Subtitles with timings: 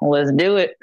[0.00, 0.76] Let's do it.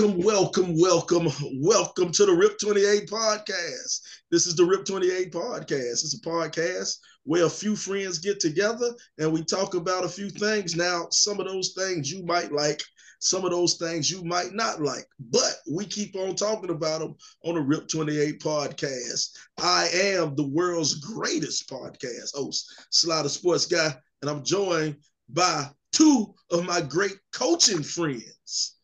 [0.00, 1.28] Welcome, welcome, welcome,
[1.60, 4.00] welcome to the RIP 28 podcast.
[4.30, 6.02] This is the RIP 28 podcast.
[6.02, 10.30] It's a podcast where a few friends get together and we talk about a few
[10.30, 10.74] things.
[10.74, 12.82] Now, some of those things you might like,
[13.18, 17.14] some of those things you might not like, but we keep on talking about them
[17.44, 19.36] on the RIP 28 podcast.
[19.58, 24.96] I am the world's greatest podcast host, Slider Sports Guy, and I'm joined
[25.28, 28.76] by two of my great coaching friends.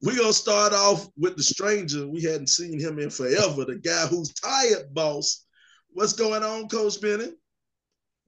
[0.00, 2.06] We're gonna start off with the stranger.
[2.06, 5.44] We hadn't seen him in forever, the guy who's tired, boss.
[5.90, 7.36] What's going on, Coach Bennett?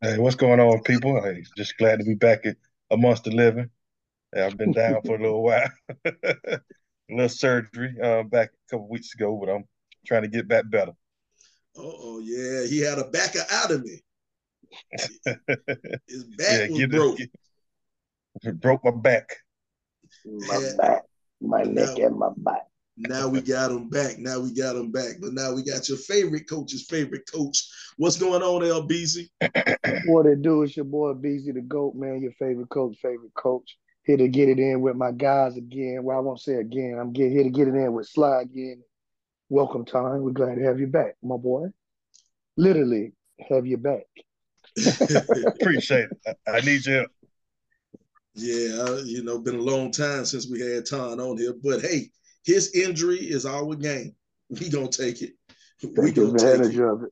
[0.01, 1.23] Hey, what's going on, people?
[1.23, 2.57] Hey, just glad to be back at
[2.91, 3.71] amongst the living.
[4.35, 5.71] Hey, I've been down for a little while.
[6.05, 6.13] a
[7.09, 9.65] little surgery uh, back a couple weeks ago, but I'm
[10.05, 10.93] trying to get back better.
[11.77, 14.01] Oh, yeah, he had a back out of me.
[16.09, 17.21] His back yeah, was broke.
[18.43, 19.37] It, broke my back.
[20.25, 21.03] My back
[21.41, 22.67] my neck and my back.
[22.97, 24.19] Now we got him back.
[24.19, 25.15] Now we got him back.
[25.21, 27.67] But now we got your favorite coach's favorite coach.
[27.97, 29.29] What's going on, LBZ?
[30.07, 32.21] what it do is your boy BZ the GOAT, man.
[32.21, 33.79] Your favorite coach, favorite coach.
[34.03, 36.01] Here to get it in with my guys again.
[36.03, 36.99] Well, I won't say again.
[37.01, 38.83] I'm get, here to get it in with Sly again.
[39.49, 40.23] Welcome time.
[40.23, 41.69] We're glad to have you back, my boy.
[42.57, 43.13] Literally
[43.49, 44.05] have you back.
[45.47, 46.39] Appreciate it.
[46.47, 47.07] I need you
[48.35, 52.11] yeah, you know, been a long time since we had Ton on here, but hey,
[52.45, 54.15] his injury is our game.
[54.49, 55.33] We gonna take it.
[55.83, 56.81] We gonna take it.
[56.81, 57.11] Of it.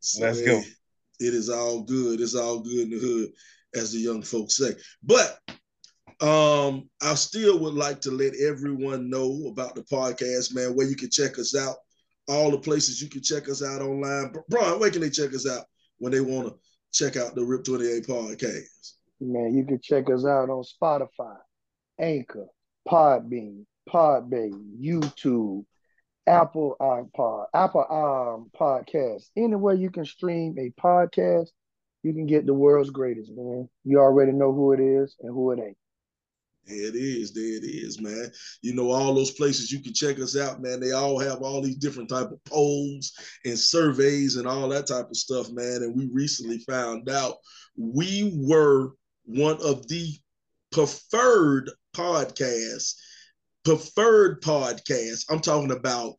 [0.00, 0.60] So, Let's go.
[1.20, 2.20] It is all good.
[2.20, 3.30] It's all good in the hood,
[3.74, 4.72] as the young folks say.
[5.02, 5.38] But
[6.20, 10.96] um, I still would like to let everyone know about the podcast, man, where you
[10.96, 11.76] can check us out,
[12.28, 14.32] all the places you can check us out online.
[14.48, 15.64] Brian, where can they check us out
[15.98, 16.54] when they want to
[16.92, 18.92] check out the RIP 28 podcast?
[19.22, 21.36] Man, you can check us out on Spotify,
[22.00, 22.46] Anchor,
[22.88, 24.50] Podbean, Podbay,
[24.80, 25.64] YouTube,
[26.26, 29.28] Apple iPod, Apple um podcast.
[29.36, 31.48] Anywhere you can stream a podcast,
[32.02, 33.68] you can get the world's greatest, man.
[33.84, 35.76] You already know who it is and who it ain't.
[36.66, 37.32] There it is.
[37.32, 38.30] There it is, man.
[38.60, 40.80] You know, all those places you can check us out, man.
[40.80, 43.12] They all have all these different type of polls
[43.44, 45.82] and surveys and all that type of stuff, man.
[45.82, 47.36] And we recently found out
[47.76, 48.92] we were
[49.24, 50.14] one of the
[50.72, 52.94] preferred podcasts,
[53.64, 55.24] preferred podcasts.
[55.30, 56.14] I'm talking about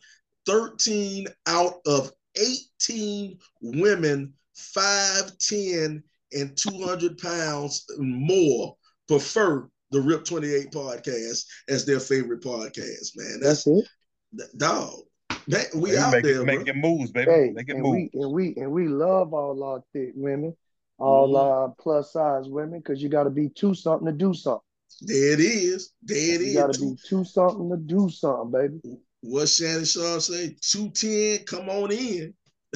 [0.45, 6.01] 13 out of 18 women, 5'10
[6.33, 8.75] and 200 pounds more,
[9.07, 13.39] prefer the RIP 28 podcast as their favorite podcast, man.
[13.41, 14.57] That's, That's it.
[14.57, 15.01] Dog.
[15.47, 17.31] Man, we hey, out make, there, making moves, baby.
[17.31, 18.09] Hey, making and moves.
[18.13, 20.55] We, and we and we love all our thick women
[21.03, 21.71] all mm-hmm.
[21.71, 24.61] uh, plus size women because you got to be two something to do something.
[25.01, 25.91] There it is.
[26.01, 26.53] There it you is.
[26.53, 28.97] You got to be two something to do something, baby.
[29.21, 30.55] What Shannon Sharpe say?
[30.61, 32.33] Two ten, come on in.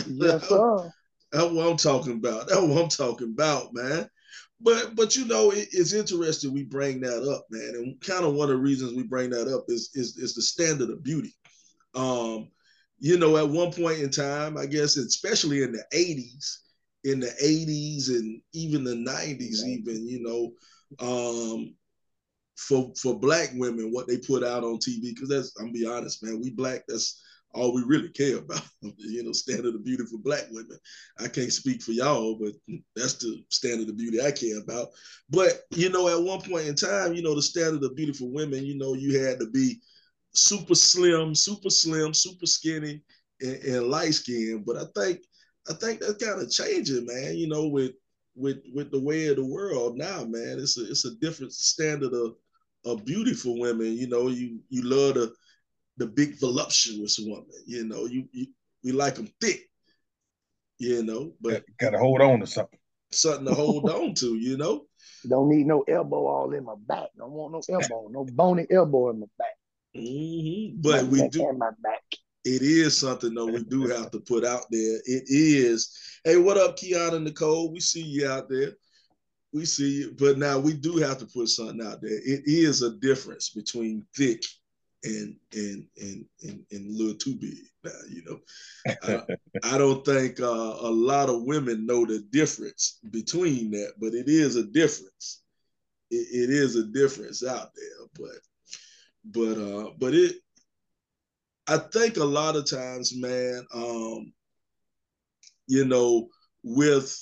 [0.07, 0.91] Yes, sir.
[1.31, 2.47] That's what I'm talking about.
[2.47, 4.09] That's what I'm talking about, man.
[4.59, 7.75] But but you know it, it's interesting we bring that up, man.
[7.75, 10.41] And kind of one of the reasons we bring that up is is, is the
[10.41, 11.33] standard of beauty.
[11.95, 12.49] Um,
[12.99, 16.57] you know, at one point in time, I guess, especially in the 80s,
[17.07, 20.51] in the 80s and even the 90s, even, you know,
[20.99, 21.73] um,
[22.57, 26.23] for for black women, what they put out on TV, because that's I'm be honest,
[26.23, 27.21] man, we black, that's
[27.53, 28.61] all we really care about.
[28.81, 30.77] you know, standard of beauty for black women.
[31.19, 32.53] I can't speak for y'all, but
[32.95, 34.89] that's the standard of beauty I care about.
[35.29, 38.29] But you know, at one point in time, you know, the standard of beauty for
[38.29, 39.79] women, you know, you had to be
[40.33, 43.01] super slim, super slim, super skinny,
[43.39, 44.63] and, and light skin.
[44.65, 45.21] But I think
[45.69, 47.35] I think that's kind of changing, man.
[47.35, 47.91] You know, with
[48.35, 50.59] with with the way of the world now, man.
[50.59, 52.35] It's a it's a different standard of
[52.85, 53.93] of beauty for women.
[53.93, 55.33] You know, you you love the
[55.97, 57.45] the big voluptuous woman.
[57.65, 58.47] You know, you, you
[58.83, 59.61] we like them thick.
[60.79, 62.79] You know, but got to hold on to something.
[63.11, 64.35] Something to hold on to.
[64.35, 64.85] You know.
[65.27, 67.07] Don't need no elbow all in my back.
[67.17, 69.55] Don't want no elbow, no bony elbow in my back.
[69.95, 70.81] Mm-hmm.
[70.81, 71.51] But my we do.
[71.53, 72.01] My back
[72.47, 75.01] it is something though we do have to put out there.
[75.05, 75.97] It is.
[76.23, 77.71] Hey, what up, Kiana Nicole?
[77.71, 78.71] We see you out there.
[79.53, 82.13] We see, you, but now we do have to put something out there.
[82.13, 84.41] It is a difference between thick
[85.03, 87.57] and and and and, and a little too big.
[87.83, 88.39] Now, you know,
[89.03, 94.13] I, I don't think uh, a lot of women know the difference between that, but
[94.13, 95.43] it is a difference.
[96.11, 98.39] It, it is a difference out there, but
[99.25, 100.35] but uh, but it.
[101.67, 104.31] I think a lot of times, man, um,
[105.67, 106.29] you know,
[106.63, 107.15] with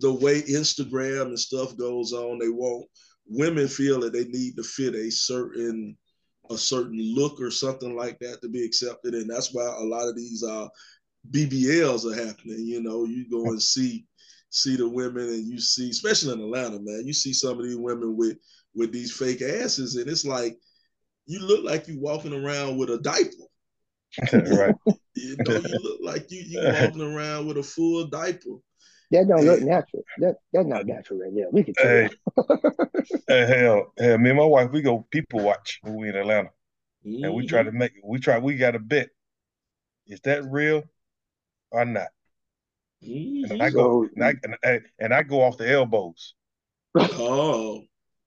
[0.00, 2.86] the way Instagram and stuff goes on, they won't
[3.26, 5.96] women feel that they need to fit a certain
[6.50, 9.12] a certain look or something like that to be accepted.
[9.14, 10.66] And that's why a lot of these uh,
[11.30, 12.60] BBLs are happening.
[12.60, 14.06] You know, you go and see
[14.50, 17.76] see the women and you see, especially in Atlanta, man, you see some of these
[17.76, 18.38] women with
[18.74, 20.56] with these fake asses, and it's like
[21.26, 23.47] you look like you walking around with a diaper.
[24.32, 24.74] right.
[25.14, 28.56] You know, you look like you you walking around with a full diaper.
[29.10, 30.04] That don't look natural.
[30.18, 31.48] That that's not natural right there.
[31.50, 31.90] We can tell.
[31.90, 32.08] Hey,
[33.26, 36.50] hey, hell, hell, me and my wife, we go people watch when we in Atlanta,
[37.06, 37.24] Mm-hmm.
[37.24, 39.08] and we try to make, we try, we got a bet,
[40.06, 40.82] is that real
[41.70, 42.08] or not?
[43.50, 46.34] And I go, and I, and, I- and I go off the elbows.
[46.94, 47.82] Oh,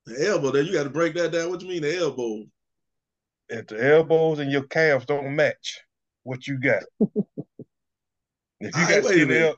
[0.05, 0.51] the elbow.
[0.51, 1.49] Then you got to break that down.
[1.49, 2.45] What you mean the elbow?
[3.53, 5.81] If the elbows and your calves don't match
[6.23, 7.17] what you got, if
[8.61, 9.49] you got right, wait a skinny, minute.
[9.49, 9.55] el-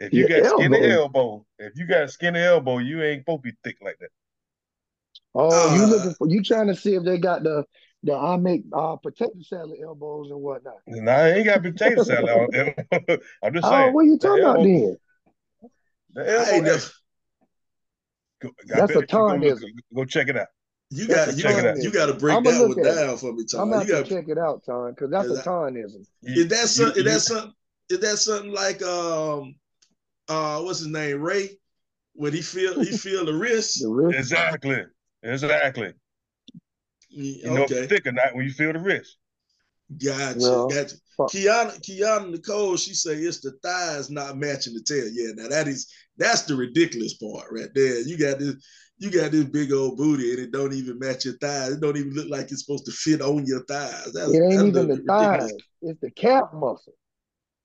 [0.00, 0.90] if you Your got skinny elbow.
[0.90, 4.10] elbow, if you got a skinny elbow, you ain't supposed to be thick like that.
[5.36, 7.64] Oh, you Uh, looking for you trying to see if they got the
[8.02, 10.78] the I make uh potato salad elbows and whatnot.
[10.88, 12.28] And I ain't got potato salad.
[12.28, 12.48] on-
[13.44, 13.94] I'm just Oh, saying.
[13.94, 14.96] what you the talking about elbow- then?
[16.14, 16.64] The I elbow, ain't
[18.40, 19.08] go, That's bet a if
[19.60, 20.48] go, go check it out.
[20.90, 21.82] You got a you check it got out.
[21.82, 23.60] you got to break that one down for me, Tom.
[23.60, 26.06] I'm You about to got check it out, Tom, because that's Is a Tonism.
[26.22, 27.52] You- is that some, is that something
[27.90, 29.54] is that something like um
[30.28, 31.58] uh what's his name Ray
[32.14, 33.82] when he feel he feel the wrist?
[33.82, 34.18] The wrist.
[34.18, 34.84] Exactly.
[35.22, 35.92] Exactly.
[37.10, 39.16] You know if okay, it's thick or not when you feel the wrist.
[40.02, 40.96] gotcha, Well, gotcha.
[41.16, 41.30] fuck.
[41.30, 45.08] Kiana Kiana Nicole, she say it's the thighs not matching the tail.
[45.10, 48.00] Yeah, now that is that's the ridiculous part right there.
[48.00, 48.56] You got this
[48.98, 51.72] you got this big old booty and it don't even match your thighs.
[51.72, 54.12] It don't even look like it's supposed to fit on your thighs.
[54.12, 55.52] That's, It ain't even the ridiculous.
[55.52, 55.52] thighs.
[55.82, 56.94] It's the calf muscle.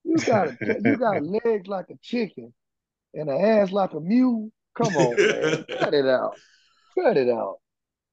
[0.04, 2.54] You got a, you got legs like a chicken
[3.14, 4.52] and an ass like a mule.
[4.76, 5.66] Come on, man.
[5.80, 6.38] Cut it out.
[6.98, 7.58] Cut it out.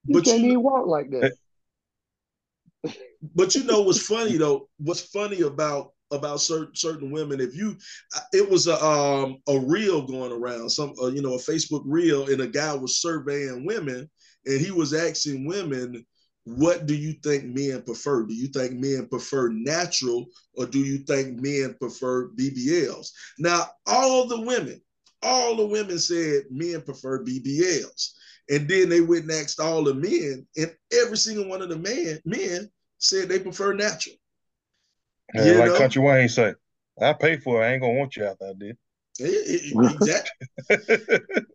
[0.07, 1.33] You But can't you- even walk like that.
[3.35, 4.69] But you know what's funny though?
[4.79, 7.41] What's funny about about certain certain women?
[7.41, 7.77] If you,
[8.33, 12.29] it was a um a reel going around, some uh, you know a Facebook reel,
[12.31, 14.09] and a guy was surveying women,
[14.47, 16.05] and he was asking women,
[16.45, 18.25] "What do you think men prefer?
[18.25, 24.27] Do you think men prefer natural, or do you think men prefer BBLs?" Now, all
[24.27, 24.81] the women,
[25.23, 28.13] all the women said men prefer BBLs.
[28.51, 31.79] And then they went and asked all the men, and every single one of the
[31.79, 32.69] man men
[32.99, 34.17] said they prefer natural.
[35.35, 35.79] Yeah, You like know?
[35.79, 36.55] Country Wayne say,
[37.01, 37.67] I pay for it.
[37.67, 38.77] I ain't gonna want you after I did.
[39.21, 39.59] Eh, eh,
[39.95, 40.47] Exactly.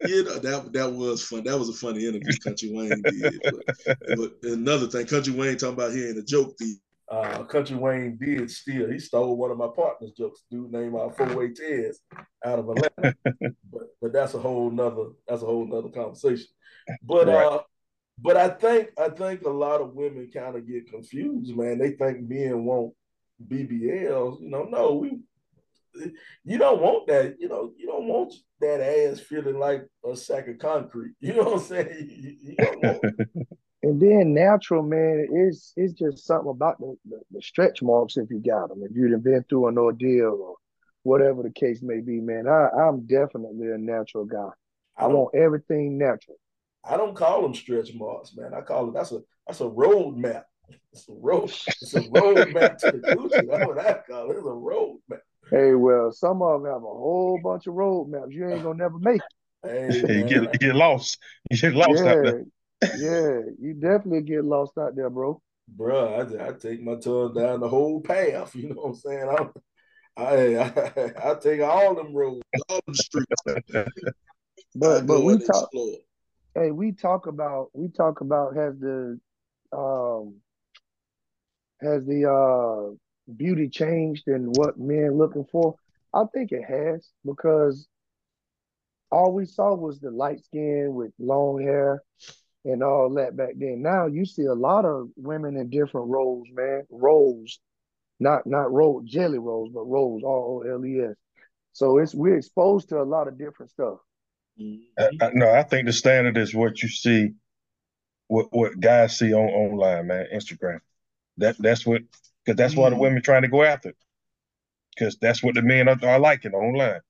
[0.06, 1.44] you know that that was fun.
[1.44, 3.42] That was a funny interview Country Wayne did.
[3.50, 6.78] But, but another thing, Country Wayne talking about hearing a joke thief.
[7.10, 8.92] uh, Country Wayne did steal.
[8.92, 10.44] He stole one of my partner's jokes.
[10.52, 12.00] Dude named uh, Four Way Tez
[12.46, 13.16] out of Atlanta.
[13.72, 16.48] but but that's a whole nother that's a whole nother conversation.
[17.04, 17.46] But Right.
[17.48, 17.62] uh,
[18.20, 21.80] but I think I think a lot of women kind of get confused, man.
[21.80, 22.94] They think men want
[23.44, 24.42] BBLs.
[24.42, 25.20] You know, no, we
[26.44, 27.36] you don't want that.
[27.40, 31.14] You know, you don't want that ass feeling like a sack of concrete.
[31.20, 32.10] You know what I'm saying?
[32.10, 33.04] You, you don't want
[33.84, 38.32] And then natural, man, it's it's just something about the, the, the stretch marks if
[38.32, 38.82] you got them.
[38.82, 40.56] If you've been through an ordeal or
[41.04, 44.50] whatever the case may be, man, I, I'm definitely a natural guy.
[44.98, 46.38] I don't- want everything natural.
[46.84, 48.54] I don't call them stretch marks, man.
[48.56, 50.46] I call it that's a that's a road map.
[50.92, 51.50] It's a road.
[51.50, 53.50] It's a road map to the coochie.
[53.50, 54.38] That's what I call it.
[54.38, 55.20] It's a road map.
[55.52, 58.32] Hey, well, some of them have a whole bunch of road maps.
[58.32, 59.22] You ain't gonna never make
[59.64, 61.18] Hey, you get you get lost.
[61.50, 61.78] You get it.
[61.78, 62.46] lost out Yeah, there.
[62.98, 65.42] yeah, you definitely get lost out there, bro.
[65.68, 68.56] Bro, I, I take my tongue down the whole path.
[68.56, 69.30] You know what I'm saying?
[69.30, 69.52] I'm,
[70.18, 72.42] I, I I take all them roads.
[72.70, 73.42] All the streets.
[74.78, 75.64] But but we talk.
[75.64, 75.98] explore.
[76.54, 79.20] hey, we talk about we talk about has the
[79.72, 80.36] um
[81.86, 82.96] has the uh
[83.36, 85.76] beauty changed and what men looking for?
[86.14, 87.88] I think it has because
[89.12, 92.02] all we saw was the light skin with long hair
[92.66, 93.82] and all that back then.
[93.82, 96.84] Now you see a lot of women in different roles, man.
[96.90, 97.60] Roles,
[98.20, 101.16] not not roll jelly rolls, but rolls, R O L E S.
[101.74, 103.98] So it's we're exposed to a lot of different stuff.
[104.98, 107.34] I, I, no, I think the standard is what you see,
[108.28, 110.80] what what guys see on online, man, Instagram.
[111.38, 112.02] That that's what
[112.46, 112.78] because that's mm.
[112.78, 113.94] why the women trying to go after.
[114.96, 117.02] Because that's what the men are, are liking online.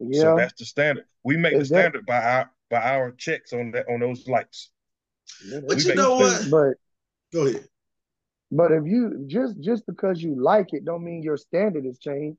[0.00, 0.20] Yeah.
[0.20, 1.04] So that's the standard.
[1.22, 4.70] We make is the standard by our by our checks on that on those likes.
[5.50, 6.46] But we you know what?
[6.50, 6.74] But
[7.32, 7.68] go ahead.
[8.50, 12.38] But if you just just because you like it, don't mean your standard has changed.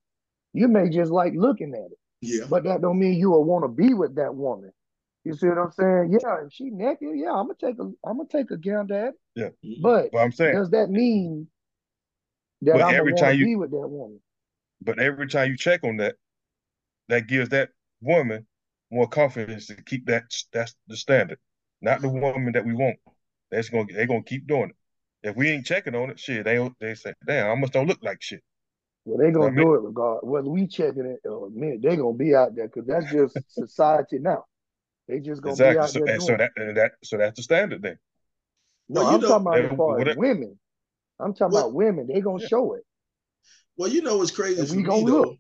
[0.54, 2.00] You may just like looking at it.
[2.22, 2.46] Yeah.
[2.50, 4.72] But that don't mean you will want to be with that woman.
[5.28, 6.18] You see what I'm saying?
[6.22, 9.08] Yeah, if she naked, yeah, I'm gonna take a I'm gonna take a gander at
[9.10, 9.16] it.
[9.36, 9.80] Yeah.
[9.82, 11.48] But, but I'm saying does that mean
[12.62, 14.20] that but I'm every time you be with that woman?
[14.82, 16.16] But every time you check on that,
[17.10, 17.70] that gives that
[18.00, 18.46] woman
[18.90, 21.40] more confidence to keep that that's the standard.
[21.82, 22.98] Not the woman that we want.
[23.52, 25.30] That's gonna they're gonna keep doing it.
[25.30, 28.02] If we ain't checking on it, shit, they they say, damn, I must don't look
[28.02, 28.42] like shit.
[29.04, 31.82] Well, they gonna do it regard whether we checking it or minute.
[31.82, 34.46] They gonna be out there because that's just society now.
[35.08, 35.74] They just gonna exactly.
[35.74, 36.20] be out so, there.
[36.20, 37.98] so that, that so that's the standard then.
[38.90, 40.60] No, well, I'm know, talking about as far as women.
[41.20, 42.08] I'm talking well, about women.
[42.08, 42.48] They gonna yeah.
[42.48, 42.84] show it.
[43.78, 45.00] Well, you know what's crazy and for me though.
[45.00, 45.38] Look.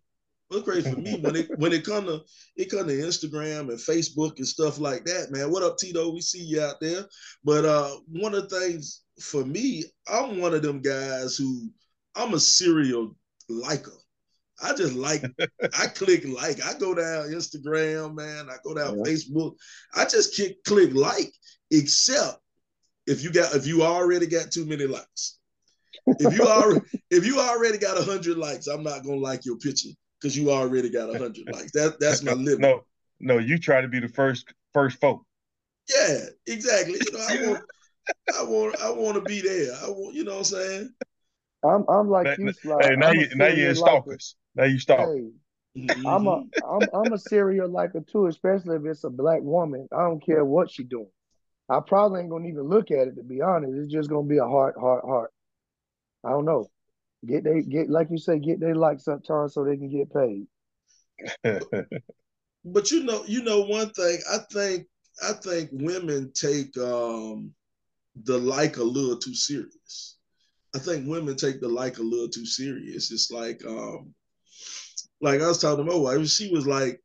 [0.49, 2.21] What's crazy for me when it when it come to
[2.55, 5.51] it come to Instagram and Facebook and stuff like that, man.
[5.51, 6.13] What up, Tito?
[6.13, 7.05] We see you out there.
[7.43, 11.69] But uh one of the things for me, I'm one of them guys who
[12.15, 13.13] I'm a serial
[13.49, 13.91] liker.
[14.61, 15.23] I just like,
[15.77, 16.63] I click like.
[16.63, 18.47] I go down Instagram, man.
[18.49, 19.03] I go down yeah.
[19.03, 19.55] Facebook.
[19.95, 21.31] I just click click like,
[21.71, 22.39] except
[23.05, 25.39] if you got if you already got too many likes.
[26.05, 29.89] If you already if you already got hundred likes, I'm not gonna like your picture
[30.19, 31.71] because you already got hundred likes.
[31.73, 32.59] That that's my limit.
[32.59, 32.83] No,
[33.19, 35.23] no, you try to be the first first folk.
[35.89, 36.99] Yeah, exactly.
[37.05, 37.63] You know, I want
[38.39, 39.73] I want I want to be there.
[39.83, 40.93] I want, you know what I'm saying?
[41.63, 42.77] I'm I'm like you, Sly.
[42.81, 44.35] Hey, now you now you're stalkers.
[44.57, 45.07] Now you stop.
[45.07, 45.29] Hey,
[46.07, 49.87] I'm a I'm I'm a serial liker too, especially if it's a black woman.
[49.91, 51.11] I don't care what she doing.
[51.69, 53.73] I probably ain't gonna even look at it to be honest.
[53.75, 55.31] It's just gonna be a heart, heart, heart.
[56.25, 56.71] I don't know.
[57.25, 60.11] Get they get like you say, get they likes up, sometimes so they can get
[60.11, 60.47] paid.
[62.65, 64.19] but you know, you know one thing.
[64.31, 64.87] I think
[65.23, 67.53] I think women take um
[68.23, 70.17] the like a little too serious.
[70.75, 73.11] I think women take the like a little too serious.
[73.11, 74.13] It's like, um,
[75.21, 77.01] like I was talking to my wife, she was like,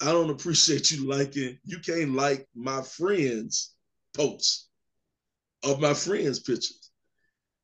[0.00, 3.74] I don't appreciate you liking, you can't like my friends'
[4.14, 4.68] posts
[5.64, 6.90] of my friends' pictures.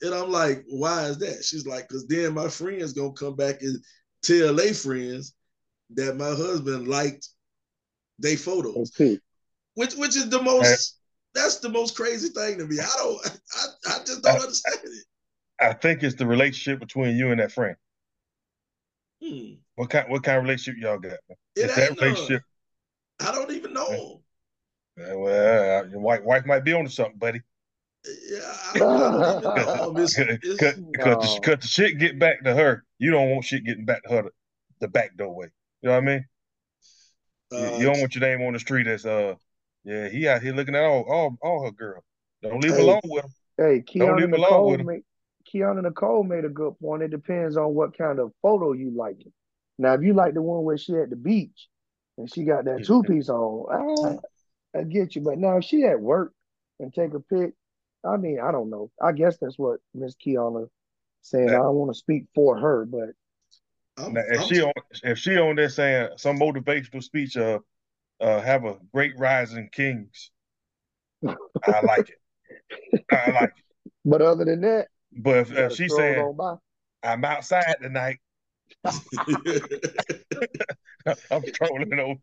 [0.01, 1.45] And I'm like, why is that?
[1.45, 3.79] She's like, because then my friends gonna come back and
[4.23, 5.35] tell their friends
[5.95, 7.29] that my husband liked
[8.19, 8.93] their photos.
[8.99, 9.19] Okay.
[9.75, 10.99] Which which is the most
[11.35, 12.79] that's the most crazy thing to me.
[12.81, 15.05] I don't I, I just don't understand it.
[15.61, 17.77] I think it's the relationship between you and that friend.
[19.23, 19.55] Hmm.
[19.77, 21.19] What kind what kind of relationship y'all got?
[21.57, 22.43] It is that relationship?
[23.21, 23.29] None.
[23.29, 24.23] I don't even know.
[24.97, 27.41] Yeah, well, your wife wife might be on to something, buddy.
[28.05, 29.93] Yeah, I don't know.
[29.95, 32.85] Because the, the shit get back to her.
[32.99, 34.31] You don't want shit getting back to her the,
[34.81, 35.47] the back door way.
[35.83, 36.25] You know what I mean?
[37.53, 39.35] Uh, you, you, don't want your name on the street as uh
[39.85, 42.03] yeah, he out here looking at all all, all her girl.
[42.43, 43.31] Don't leave hey, alone with him.
[43.57, 45.03] Hey, Keon don't leave alone with him.
[45.53, 47.03] Kiana Nicole made a good point.
[47.03, 49.19] It depends on what kind of photo you like.
[49.79, 51.69] Now, if you like the one where she at the beach
[52.19, 54.21] and she got that two piece on,
[54.75, 55.23] I, I get you.
[55.23, 56.33] But now if she at work
[56.79, 57.53] and take a pic,
[58.05, 58.91] I mean, I don't know.
[59.01, 60.69] I guess that's what Miss Kiana
[61.23, 61.47] saying.
[61.47, 63.11] That, I don't want to speak for her, but
[63.99, 64.73] now, if she on
[65.05, 67.59] if she on there saying some motivational speech, uh,
[68.21, 70.31] uh, have a great rising kings,
[71.25, 73.05] I like it.
[73.11, 73.55] I like it.
[74.05, 76.37] But other than that, but if, if she's saying
[77.03, 78.19] I'm outside tonight,
[78.85, 79.01] I'm
[81.53, 82.21] trolling over.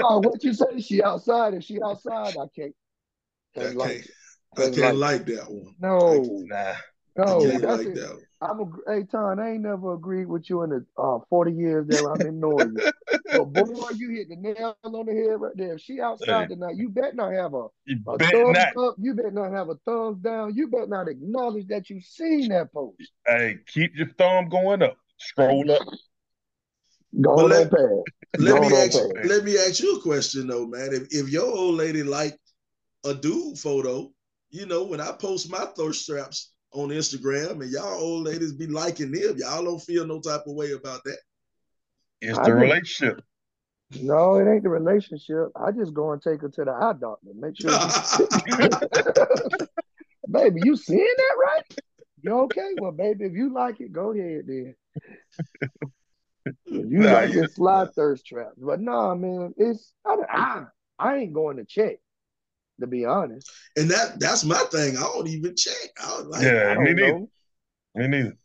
[0.00, 0.80] oh, what you say?
[0.80, 1.54] She outside?
[1.54, 2.74] If she outside, I can't.
[3.56, 3.76] I can't.
[3.76, 4.06] Like,
[4.56, 5.74] I can't like, like, that one.
[5.80, 6.74] No, nah.
[7.18, 8.22] No, that's like that.
[8.40, 11.88] I'm a hey Tom, I ain't never agreed with you in the uh, 40 years
[11.88, 12.92] that I've been knowing you.
[13.32, 15.74] but boy, you hit the nail on the head right there.
[15.74, 16.54] If she outside hey.
[16.54, 17.66] tonight, you bet not have a,
[18.06, 18.76] a thumbs not.
[18.76, 18.94] up.
[18.98, 20.54] You bet not have a thumbs down.
[20.54, 23.10] You bet not acknowledge that you've seen that post.
[23.26, 24.96] Hey, keep your thumb going up.
[25.16, 25.82] Scroll up.
[27.20, 27.72] Go well, let,
[28.38, 30.90] let me ask you, let me ask you a question though, man.
[30.92, 32.38] If if your old lady like
[33.04, 34.12] a dude photo,
[34.50, 38.66] you know, when I post my thirst straps on Instagram, and y'all old ladies be
[38.66, 39.36] liking them.
[39.36, 41.18] Y'all don't feel no type of way about that.
[42.20, 43.22] It's the relationship.
[44.02, 45.48] No, it ain't the relationship.
[45.56, 47.30] I just go and take her to the eye doctor.
[47.34, 47.70] Make sure.
[50.30, 51.78] baby, you seeing that right?
[52.20, 52.74] You okay?
[52.80, 54.74] Well, baby, if you like it, go ahead then.
[56.66, 60.64] You nah, like this slide thirst trap, but nah, man, it's I, I
[60.98, 61.98] I ain't going to check
[62.80, 63.50] to be honest.
[63.76, 64.96] And that that's my thing.
[64.96, 65.90] I don't even check.
[65.98, 67.26] I like, yeah, I me neither.
[67.94, 68.36] Me neither.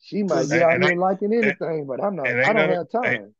[0.00, 2.28] She might be out here liking anything, and, but I'm not.
[2.28, 3.04] I don't have time.
[3.06, 3.32] Ain't,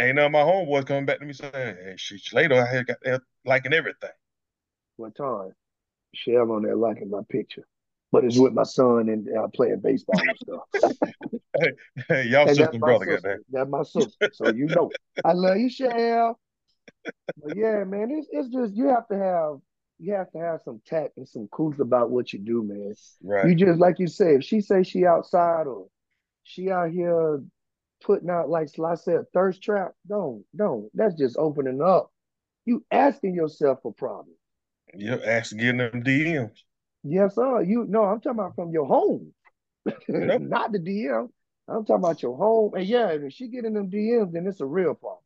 [0.00, 2.86] ain't none of my homeboys coming back to me saying, "Hey, she later I had
[2.86, 4.10] got there liking everything."
[4.96, 5.52] What time?
[6.14, 7.66] Shell on there liking my picture,
[8.12, 10.92] but it's with my son and uh, playing baseball and stuff.
[11.60, 11.72] hey,
[12.08, 13.38] hey, y'all sister and brother got that.
[13.50, 14.90] That's my sister, so you know.
[15.24, 16.38] I love you, Shell.
[17.42, 19.58] But yeah, man, it's it's just you have to have
[19.98, 22.94] you have to have some tact and some cool about what you do, man.
[23.22, 23.48] Right.
[23.48, 25.86] You just like you say, if she say she outside or
[26.42, 27.42] she out here
[28.02, 30.90] putting out like I said, thirst trap, don't, don't.
[30.94, 32.10] That's just opening up.
[32.64, 34.38] You asking yourself for problems.
[34.94, 36.58] You're asking getting them DMs.
[37.02, 37.62] Yes, sir.
[37.62, 39.32] You no, I'm talking about from your home.
[39.86, 40.02] Yep.
[40.40, 41.28] Not the DM.
[41.68, 42.74] I'm talking about your home.
[42.74, 45.20] And yeah, if she getting them DMs, then it's a real problem.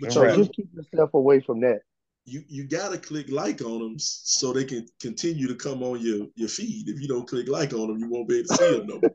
[0.00, 1.80] But so just keep yourself away from that
[2.28, 6.00] you you got to click like on them so they can continue to come on
[6.00, 6.88] your your feed.
[6.88, 9.00] If you don't click like on them, you won't be able to see them no
[9.00, 9.10] more.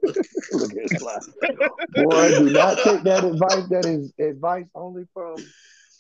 [2.10, 3.68] Boy, do not take that advice.
[3.70, 5.36] That is advice only from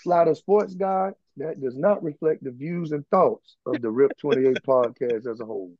[0.01, 1.11] Slider Sports Guy.
[1.37, 5.39] That does not reflect the views and thoughts of the Rip Twenty Eight podcast as
[5.39, 5.71] a whole.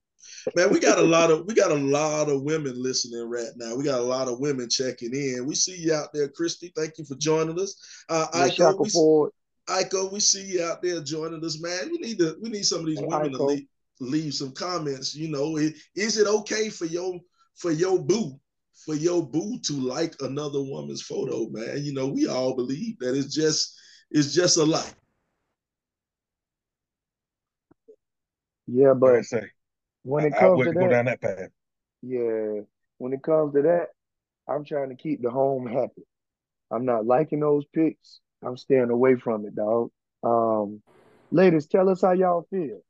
[0.56, 3.75] Man, we got a lot of we got a lot of women listening right now.
[3.75, 5.46] We got a lot of women checking in.
[5.46, 6.72] We see you out there, Christy.
[6.75, 7.75] Thank you for joining us.
[8.10, 8.90] Uh, I go, we,
[9.67, 11.89] Iko, we see you out there joining us, man.
[11.91, 13.67] We need to we need some of these women to leave,
[14.00, 15.15] leave some comments.
[15.15, 17.20] You know, is it okay for your
[17.55, 18.39] for your boo
[18.86, 21.84] for your boo to like another woman's photo, man?
[21.84, 23.77] You know, we all believe that it's just
[24.12, 24.93] it's just a like.
[28.67, 29.51] Yeah, but I say,
[30.03, 31.50] when it comes to that, go down that path.
[32.01, 32.62] Yeah,
[32.98, 33.88] when it comes to that,
[34.48, 36.03] I'm trying to keep the home happy.
[36.72, 38.20] I'm not liking those pics.
[38.45, 39.91] I'm staying away from it, dog.
[40.23, 40.81] Um,
[41.31, 42.81] ladies, tell us how y'all feel.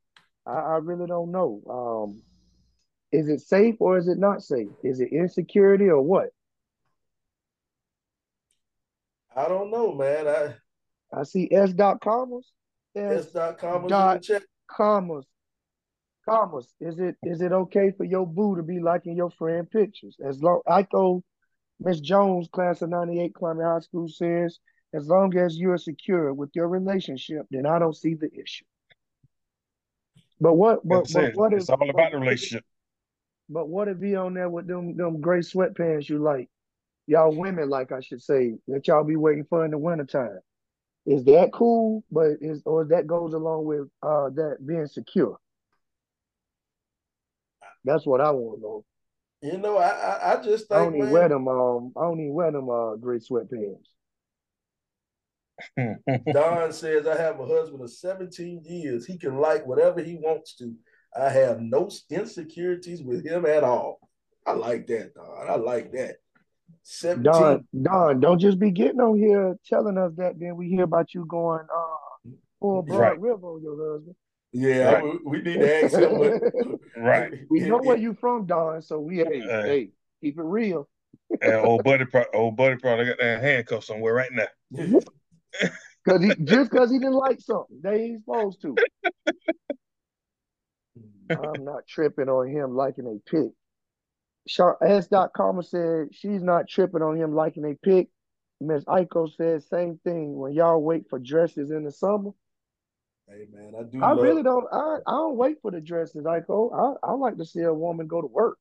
[0.45, 1.61] I, I really don't know.
[1.69, 2.21] Um,
[3.11, 4.69] is it safe or is it not safe?
[4.83, 6.29] Is it insecurity or what?
[9.35, 10.27] I don't know, man.
[10.27, 10.55] I
[11.13, 11.73] I see S.
[11.73, 12.51] Dot commas.
[12.95, 13.27] S.
[13.27, 13.89] Dot commas.
[13.89, 14.25] Dot
[14.67, 15.25] commas.
[16.27, 16.73] Commas.
[16.79, 20.17] Is it is it okay for your boo to be liking your friend pictures?
[20.23, 21.23] As long I go,
[21.79, 24.59] Miss Jones, class of '98, Columbia High School says
[24.93, 28.65] as long as you're secure with your relationship, then I don't see the issue.
[30.39, 30.87] But what?
[30.87, 32.63] But, but what it's all about the relationship.
[33.49, 36.49] But what if he on there with them them gray sweatpants you like?
[37.07, 40.39] Y'all women like I should say that y'all be waiting for in the wintertime.
[41.05, 42.03] Is that cool?
[42.11, 45.37] But is or that goes along with uh that being secure?
[47.83, 48.85] That's what I want to know.
[49.41, 52.01] You know, I I, I just think I don't even man, wear them um I
[52.01, 53.87] don't even wear them uh gray sweatpants.
[56.33, 59.05] Don says, I have a husband of 17 years.
[59.05, 60.73] He can like whatever he wants to.
[61.15, 63.99] I have no insecurities with him at all.
[64.45, 65.49] I like that, Don.
[65.49, 66.15] I like that.
[66.83, 67.23] 17.
[67.23, 70.39] Don, Don, don't just be getting on here telling us that.
[70.39, 73.19] Then we hear about you going uh, full Broad right.
[73.19, 74.15] River on your husband.
[74.51, 75.03] Yeah, right.
[75.03, 76.19] we, we, need to ask him.
[76.19, 77.31] But, right.
[77.49, 78.81] We know where you from, Don.
[78.81, 79.89] So we hey, uh, hey,
[80.21, 80.87] keep it real.
[81.41, 84.47] and old buddy, old buddy probably got that handcuff somewhere right now.
[86.07, 88.75] Cause he just because he didn't like something, they ain't supposed to.
[91.29, 93.51] I'm not tripping on him liking a pic.
[94.49, 98.09] S.com said she's not tripping on him liking a pic.
[98.59, 100.35] Miss Iko said same thing.
[100.35, 102.31] When y'all wait for dresses in the summer.
[103.27, 104.03] Hey man, I do.
[104.03, 104.23] I love...
[104.23, 104.65] really don't.
[104.71, 106.97] I, I don't wait for the dresses, Iko.
[107.03, 108.57] I, I like to see a woman go to work.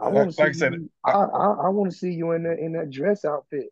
[0.00, 0.64] I want to like see.
[0.64, 3.68] you, I, I, I want to see you in that in that dress outfit.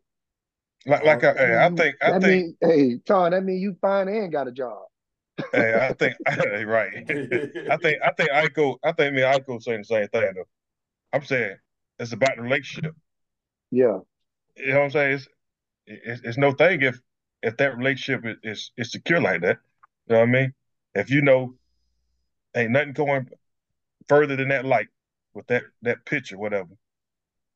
[0.85, 3.75] Like, oh, like I, hey, I think, I think, mean, hey, Tom, that mean you
[3.81, 4.83] fine and got a job.
[5.53, 6.15] hey, I think,
[6.67, 6.93] right.
[7.69, 10.33] I think, I think I go, I think me and Iko saying the same thing
[10.35, 10.47] though.
[11.13, 11.55] I'm saying
[11.99, 12.95] it's about the relationship.
[13.71, 13.99] Yeah.
[14.57, 15.13] You know what I'm saying?
[15.13, 15.27] It's,
[15.87, 16.99] it's, it's no thing if
[17.41, 19.57] if that relationship is, is, is secure like that.
[20.07, 20.53] You know what I mean?
[20.95, 21.55] If you know
[22.55, 23.29] ain't nothing going
[24.07, 24.87] further than that light
[25.33, 26.69] with that that picture, whatever,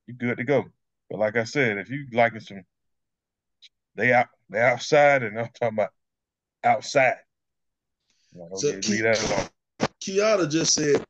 [0.08, 0.66] you good to go.
[1.10, 2.64] But like I said, if you liking some
[3.98, 5.90] they out they outside and I'm talking about
[6.64, 7.18] outside.
[8.56, 8.80] so
[10.02, 11.04] Kiana just said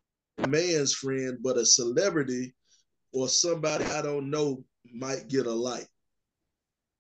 [0.47, 2.55] man's friend, but a celebrity
[3.13, 5.87] or somebody I don't know might get a like.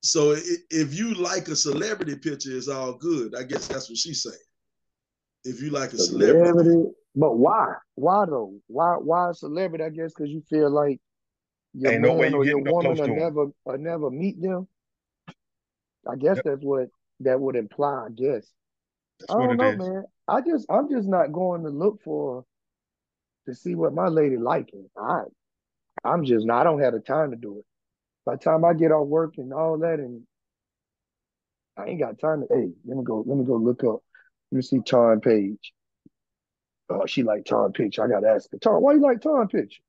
[0.03, 3.35] So if you like a celebrity picture, it's all good.
[3.35, 4.35] I guess that's what she's saying.
[5.43, 7.73] If you like a celebrity, celebrity but why?
[7.95, 8.53] Why though?
[8.67, 8.95] Why?
[8.99, 9.83] Why a celebrity?
[9.83, 10.99] I guess because you feel like
[11.73, 14.11] your Ain't no way man you or your getting no woman will never will never
[14.11, 14.67] meet them.
[16.09, 16.45] I guess Yep.
[16.45, 16.89] that's what
[17.21, 18.05] that would imply.
[18.07, 18.51] I guess.
[19.19, 19.77] That's I don't know, is.
[19.79, 20.03] man.
[20.27, 22.45] I just I'm just not going to look for
[23.47, 24.89] to see what my lady liking.
[24.97, 25.23] I
[26.03, 26.61] I'm just not.
[26.61, 27.65] I don't have the time to do it.
[28.25, 30.23] By the time I get off work and all that, and
[31.77, 32.47] I ain't got time to.
[32.49, 33.23] Hey, let me go.
[33.25, 34.01] Let me go look up.
[34.51, 35.73] Let me see Tom Page.
[36.89, 37.99] Oh, she like Tom Pitch.
[37.99, 38.57] I gotta ask her.
[38.57, 39.81] Tom, why you like Tom Pitch?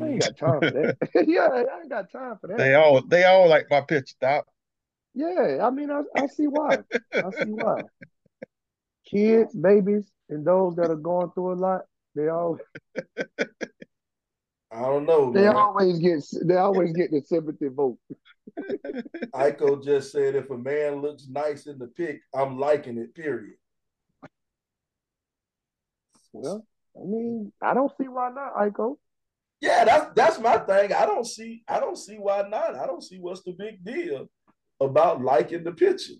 [0.00, 0.96] I ain't got time for that.
[1.26, 2.58] yeah, I ain't got time for that.
[2.58, 4.14] They all they all like my pitch.
[4.20, 4.46] Doc.
[5.16, 6.76] Yeah, I mean, I, I see why.
[7.14, 7.80] I see why.
[9.10, 11.82] Kids, babies, and those that are going through a lot,
[12.14, 12.58] they all
[14.70, 15.56] I don't know, they man.
[15.56, 17.98] always get they always get the sympathy vote.
[19.34, 23.56] Iko just said if a man looks nice in the pic, I'm liking it, period.
[26.34, 28.96] Well, I mean, I don't see why not, Iko.
[29.62, 30.92] Yeah, that's that's my thing.
[30.92, 32.74] I don't see I don't see why not.
[32.74, 34.28] I don't see what's the big deal
[34.80, 36.14] about liking the picture.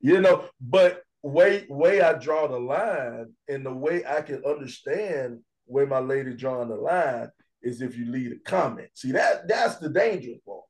[0.00, 5.40] You know, but way way I draw the line and the way I can understand
[5.66, 7.28] where my lady drawing the line
[7.62, 8.88] is if you leave a comment.
[8.94, 10.62] See that that's the dangerous part.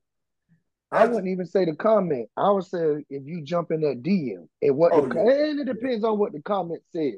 [0.91, 2.29] I wouldn't even say the comment.
[2.37, 5.51] I would say if you jump in that DM and what Oh, the, yeah.
[5.51, 7.15] and it depends on what the comment says.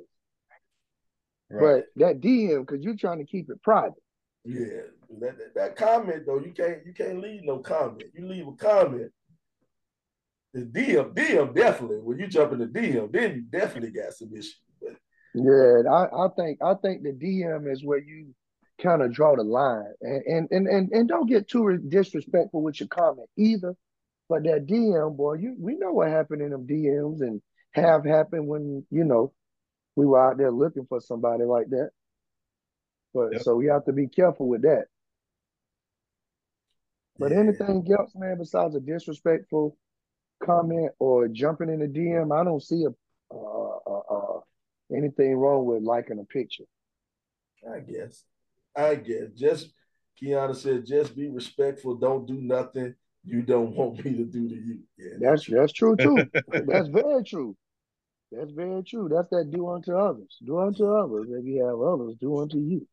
[1.50, 1.82] Right.
[1.96, 3.94] But that DM, because you're trying to keep it private.
[4.44, 4.82] Yeah,
[5.20, 8.04] that, that, that comment though, you can't you can't leave no comment.
[8.14, 9.10] You leave a comment.
[10.54, 11.98] The DM, DM definitely.
[11.98, 14.56] When you jump in the DM, then you definitely got some issues.
[14.80, 14.92] But
[15.34, 18.32] Yeah, I, I think I think the DM is where you
[18.80, 22.78] kind of draw the line, and and and and, and don't get too disrespectful with
[22.78, 23.74] your comment either.
[24.28, 28.46] But that DM, boy, you we know what happened in them DMs and have happened
[28.46, 29.32] when you know
[29.96, 31.90] we were out there looking for somebody like that.
[33.12, 33.42] But Yep.
[33.42, 34.86] so we have to be careful with that.
[37.18, 37.38] But yeah.
[37.38, 39.76] anything else, man, besides a disrespectful
[40.44, 44.40] comment or jumping in the DM, I don't see a uh, uh, uh,
[44.94, 46.64] anything wrong with liking a picture.
[47.70, 48.24] I guess.
[48.76, 49.30] I guess.
[49.34, 49.70] Just
[50.20, 51.96] Kiana said, just be respectful.
[51.96, 54.78] Don't do nothing you don't want me to do to you.
[54.98, 56.18] Yeah, That's that's true too.
[56.48, 57.56] That's very true.
[58.30, 59.08] That's very true.
[59.10, 60.36] That's that do unto others.
[60.44, 62.86] Do unto others if you have others, do unto you.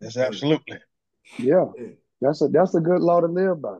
[0.00, 0.78] That's absolutely.
[1.38, 1.66] Yeah.
[1.78, 1.88] Yeah.
[2.20, 3.78] That's a that's a good law to live by.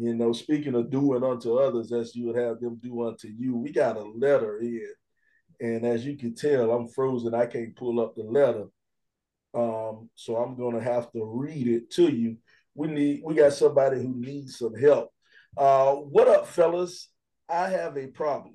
[0.00, 3.54] You know, speaking of doing unto others as you would have them do unto you,
[3.54, 4.88] we got a letter in.
[5.60, 7.34] And as you can tell, I'm frozen.
[7.34, 8.64] I can't pull up the letter.
[9.52, 12.38] Um, so I'm gonna have to read it to you.
[12.74, 15.10] We need we got somebody who needs some help.
[15.54, 17.10] Uh, what up, fellas?
[17.46, 18.54] I have a problem.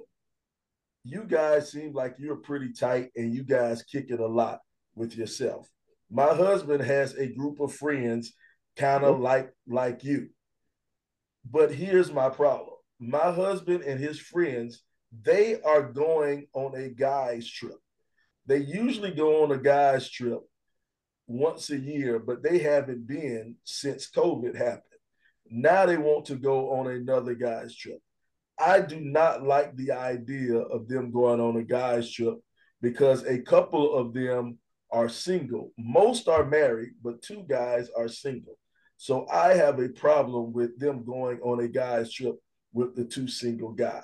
[1.04, 4.62] You guys seem like you're pretty tight and you guys kick it a lot
[4.96, 5.70] with yourself.
[6.10, 8.34] My husband has a group of friends
[8.76, 10.30] kind of like like you.
[11.50, 12.76] But here's my problem.
[13.00, 14.82] My husband and his friends,
[15.24, 17.78] they are going on a guy's trip.
[18.48, 20.40] They usually go on a guy's trip
[21.28, 24.82] once a year, but they haven't been since COVID happened.
[25.50, 28.00] Now they want to go on another guy's trip.
[28.60, 32.36] I do not like the idea of them going on a guy's trip
[32.82, 34.58] because a couple of them
[34.92, 35.72] are single.
[35.78, 38.58] Most are married, but two guys are single.
[38.98, 42.36] So I have a problem with them going on a guy's trip
[42.74, 44.04] with the two single guys.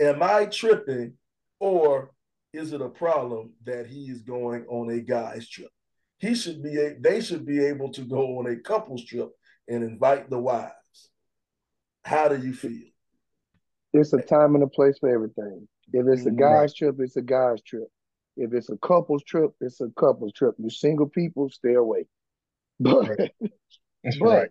[0.00, 1.14] Am I tripping
[1.60, 2.10] or
[2.52, 5.70] is it a problem that he is going on a guy's trip?
[6.18, 9.30] He should be a, they should be able to go on a couple's trip
[9.68, 10.72] and invite the wives.
[12.04, 12.88] How do you feel?
[13.92, 15.68] It's a time and a place for everything.
[15.92, 16.38] If it's a Right.
[16.38, 17.88] guy's trip, it's a guy's trip.
[18.36, 20.54] If it's a couple's trip, it's a couple's trip.
[20.58, 22.06] You single people, stay away.
[22.80, 23.30] But
[24.04, 24.50] That's but right.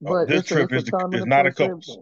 [0.00, 1.98] but Oh, this it's a- trip is a the- is not a place couple's.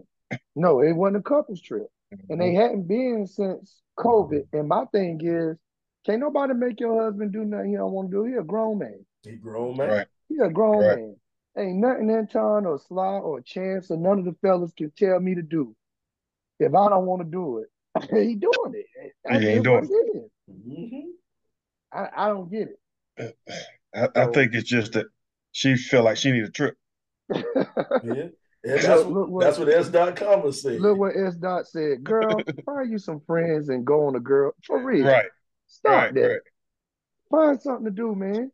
[0.55, 1.87] No, it wasn't a couple's trip.
[2.29, 4.47] And they hadn't been since COVID.
[4.53, 5.57] And my thing is,
[6.05, 8.23] can't nobody make your husband do nothing he don't want to do.
[8.25, 9.05] He a grown man.
[9.23, 9.89] He grown man.
[9.89, 10.07] Right.
[10.29, 10.97] He a grown Right.
[10.97, 11.15] man.
[11.57, 15.35] Ain't nothing Anton or Sly or Chance or none of the fellas can tell me
[15.35, 15.75] to do.
[16.59, 17.69] If I don't want to do it,
[18.11, 19.13] he doing it.
[19.23, 20.55] That's He ain't just what doing it is.
[20.67, 21.03] Mhm.
[21.91, 22.67] I, I don't get
[23.19, 25.07] I, I So- think it's just that
[25.57, 26.75] she felt like she needed a trip.
[27.33, 27.43] Yeah.
[28.63, 29.87] And that's Look, what, look what- that's what S.
[29.87, 30.81] Dot Comma said.
[30.81, 31.35] Look what S.
[31.35, 32.03] Dot said.
[32.03, 34.51] Girl, find you some friends and go on a girl.
[34.65, 35.05] For real.
[35.05, 35.27] Right.
[35.67, 36.13] Stop Right.
[36.15, 36.21] that.
[36.21, 36.41] Right.
[37.31, 38.51] Find something to do, man.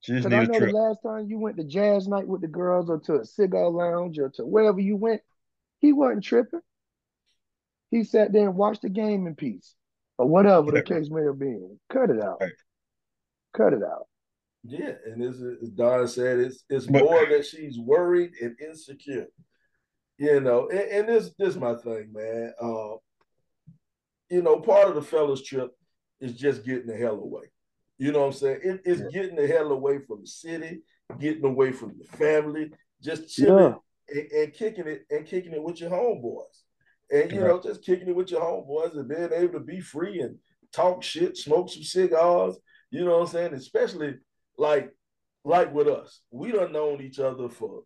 [0.00, 2.26] She just Because I need a know the last time you went to jazz night
[2.26, 5.20] with the girls or to a cigar lounge or to wherever you went,
[5.80, 6.60] he wasn't tripping.
[7.90, 9.74] He sat there and watched the game in peace
[10.16, 11.78] or whatever the case may have been.
[11.92, 12.38] Cut it out.
[12.40, 12.52] Right.
[13.54, 14.06] Cut it out.
[14.66, 19.26] Yeah, and as, as Don said, it's it's but, more that she's worried and insecure.
[20.16, 22.52] You know, and, and this this is my thing, man.
[22.60, 22.96] Uh,
[24.30, 25.70] you know, part of the fellas trip
[26.20, 27.44] is just getting the hell away.
[27.98, 28.60] You know what I'm saying?
[28.64, 29.20] It, it's yeah.
[29.20, 30.80] getting the hell away from the city,
[31.20, 32.70] getting away from the family,
[33.02, 33.76] just chilling
[34.08, 34.20] yeah.
[34.20, 36.62] and, and, kicking it and kicking it with your homeboys.
[37.10, 40.20] And you know, just kicking it with your homeboys and being able to be free
[40.20, 40.38] and
[40.72, 42.56] talk shit, smoke some cigars,
[42.90, 43.54] you know what I'm saying?
[43.54, 44.14] Especially
[44.58, 44.90] like
[45.44, 46.20] like with us.
[46.30, 47.82] We done known each other for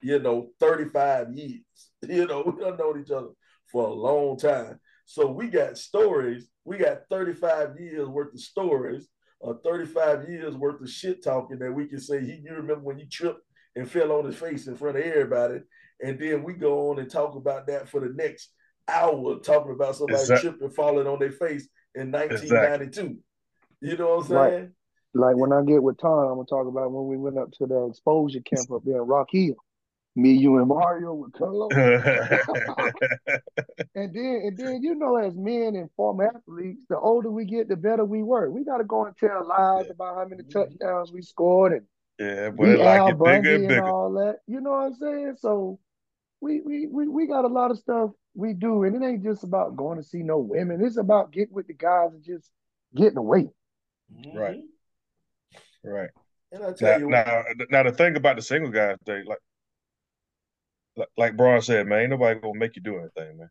[0.00, 1.60] you know 35 years.
[2.08, 3.30] You know, we done known each other
[3.72, 4.78] for a long time.
[5.06, 6.48] So we got stories.
[6.66, 9.08] We got 35 years worth of stories,
[9.40, 12.98] or 35 years worth of shit talking that we can say, he, you remember when
[12.98, 13.40] you tripped
[13.76, 15.60] and fell on his face in front of everybody.
[16.02, 18.50] And then we go on and talk about that for the next
[18.88, 20.50] hour, talking about somebody exactly.
[20.50, 23.00] tripping, falling on their face in 1992.
[23.00, 23.16] Exactly.
[23.80, 24.62] You know what I'm saying?
[24.62, 24.70] Like,
[25.14, 27.66] like when I get with Tom, I'm gonna talk about when we went up to
[27.66, 29.56] the exposure camp up there in Rock Hill
[30.16, 31.68] me, you, and Mario with Carlo.
[31.72, 31.90] and
[33.94, 37.76] then, and then, you know, as men and former athletes, the older we get, the
[37.76, 38.52] better we work.
[38.52, 39.92] We got to go and tell lies yeah.
[39.92, 41.82] about how many touchdowns we scored and
[42.18, 43.74] yeah, but it like it bigger and, bigger.
[43.74, 44.36] and all that.
[44.46, 45.34] You know what I'm saying?
[45.40, 45.80] So
[46.40, 49.42] we, we we we got a lot of stuff we do, and it ain't just
[49.42, 50.80] about going to see no women.
[50.84, 52.48] It's about getting with the guys and just
[52.94, 53.48] getting away.
[54.32, 54.60] Right.
[55.84, 56.10] Right.
[56.52, 59.38] And I tell now, you, now, now the thing about the single guys, they like
[61.16, 63.50] like Braun said, man, ain't nobody gonna make you do anything, man.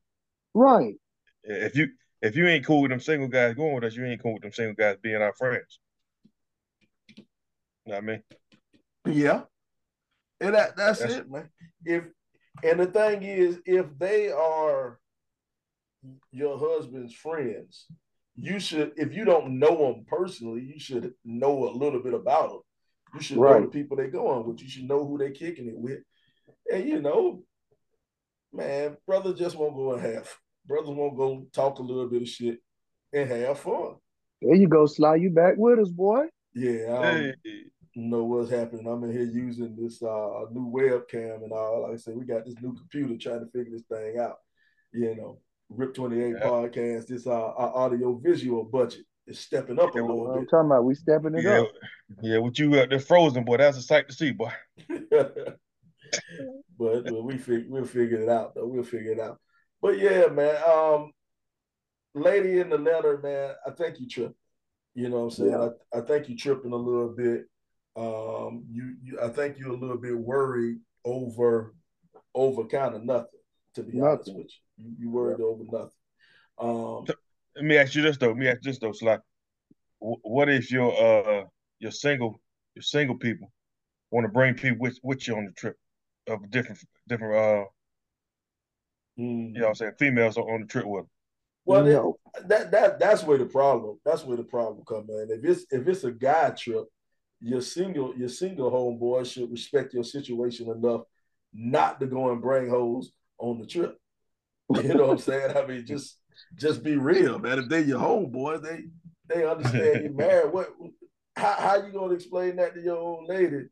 [0.53, 0.95] Right.
[1.43, 1.89] If you
[2.21, 4.43] if you ain't cool with them single guys going with us, you ain't cool with
[4.43, 5.79] them single guys being our friends.
[7.17, 7.23] You
[7.87, 8.23] know what I mean?
[9.05, 9.41] Yeah.
[10.39, 11.49] And that that's, that's it, man.
[11.85, 12.05] If
[12.63, 14.99] and the thing is, if they are
[16.31, 17.87] your husband's friends,
[18.35, 22.49] you should, if you don't know them personally, you should know a little bit about
[22.49, 22.61] them.
[23.15, 23.59] You should right.
[23.59, 24.61] know the people they go on with.
[24.61, 25.99] You should know who they're kicking it with.
[26.71, 27.43] And you know,
[28.51, 30.29] man, brother just won't go and have.
[30.65, 32.59] Brothers won't go talk a little bit of shit
[33.11, 33.95] and have fun.
[34.41, 36.25] There you go, slide you back with us, boy.
[36.55, 37.33] Yeah, I hey.
[37.95, 38.87] know what's happening.
[38.87, 41.83] I'm in here using this uh new webcam and all.
[41.83, 44.37] Like I said, we got this new computer trying to figure this thing out.
[44.91, 45.39] You know,
[45.75, 46.39] Rip 28 yeah.
[46.43, 50.39] podcast, this uh our audio visual budget is stepping up a little bit.
[50.39, 51.61] I'm talking about we stepping it yeah.
[51.61, 51.67] up.
[52.21, 53.57] Yeah, with you uh, they're frozen, boy.
[53.57, 54.51] That's a sight to see, boy.
[55.09, 55.57] but,
[56.77, 58.67] but we fig- we'll figure it out though.
[58.67, 59.39] We'll figure it out.
[59.81, 60.55] But yeah, man.
[60.69, 61.11] Um,
[62.15, 63.55] lady in the letter, man.
[63.65, 64.35] I think you tripping.
[64.95, 65.51] You know what I'm saying?
[65.51, 65.69] Yeah.
[65.93, 67.45] I, I think you tripping a little bit.
[67.95, 71.75] Um, you, you I think you're a little bit worried over
[72.35, 73.27] over kind of nothing.
[73.75, 74.03] To be nothing.
[74.03, 75.45] honest with you, you, you worried yeah.
[75.45, 75.89] over nothing.
[76.59, 77.05] Um,
[77.55, 78.27] let me ask you this though.
[78.29, 79.19] Let me ask you this though, Sly.
[79.99, 81.45] What if your uh
[81.79, 82.41] your single
[82.75, 83.51] your single people
[84.11, 85.77] want to bring people with with you on the trip?
[86.27, 87.65] of different different uh
[89.19, 89.53] mm.
[89.53, 91.09] you know I'm saying females on the trip with them.
[91.65, 92.17] Well, no.
[92.45, 95.27] that that that's where the problem that's where the problem come in.
[95.31, 96.85] If it's if it's a guy trip,
[97.39, 101.01] your single your single homeboy should respect your situation enough
[101.53, 103.97] not to go and bring hoes on the trip.
[104.83, 105.55] You know what I'm saying?
[105.55, 106.17] I mean, just
[106.55, 107.59] just be real, man.
[107.59, 108.85] If they your homeboy, they
[109.27, 110.53] they understand you married.
[110.53, 110.69] What
[111.35, 113.67] how how you gonna explain that to your old lady?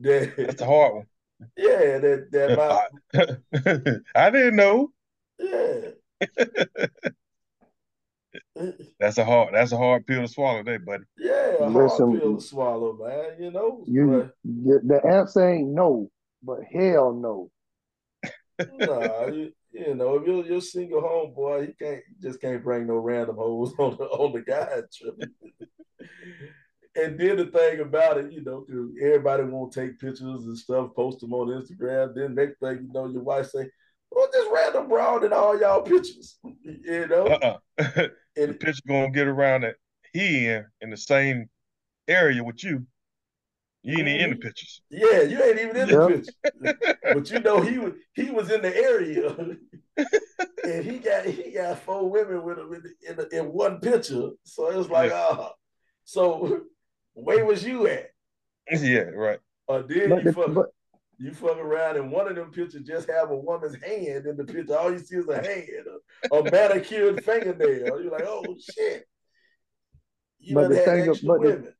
[0.00, 1.06] That that's a hard one.
[1.56, 2.56] Yeah, that that
[3.14, 4.00] my...
[4.20, 4.92] I didn't know.
[5.38, 5.90] Yeah.
[8.98, 11.04] that's a hard that's a hard pill to swallow, there, buddy.
[11.16, 13.42] Yeah, a Listen, hard pill to swallow, man.
[13.42, 16.10] You know, you, the answer ain't no,
[16.42, 17.50] but hell no.
[18.80, 22.86] nah, you, you know, if you're, you're single homeboy, you can't you just can't bring
[22.86, 25.16] no random hoes on the on the guy trip
[26.98, 28.66] and then the thing about it, you know,
[29.00, 32.14] everybody won't take pictures and stuff, post them on Instagram.
[32.14, 33.68] Then next thing you know, your wife say,
[34.10, 37.26] "Well, this random broad in all y'all pictures," you know.
[37.26, 37.58] Uh-uh.
[38.36, 39.76] and the picture gonna get around that
[40.12, 41.48] he in in the same
[42.08, 42.86] area with you.
[43.82, 44.82] You ain't in the pictures.
[44.90, 46.94] Yeah, you ain't even in the picture.
[47.14, 49.34] but you know he was he was in the area,
[50.64, 52.74] and he got he got four women with him
[53.08, 54.30] in, in, in one picture.
[54.42, 55.44] So it was like, ah, yeah.
[55.44, 55.48] uh,
[56.04, 56.62] so
[57.14, 58.10] where was you at?
[58.70, 59.38] Yeah, right.
[59.68, 60.66] Or did but you fuck, but,
[61.18, 64.44] you fuck around and one of them pictures just have a woman's hand in the
[64.44, 64.76] picture.
[64.76, 65.68] All you see is a hand,
[66.32, 68.02] a, a manicured fingernail.
[68.02, 69.04] You're like, oh shit.
[70.38, 71.74] You but the thing, but the,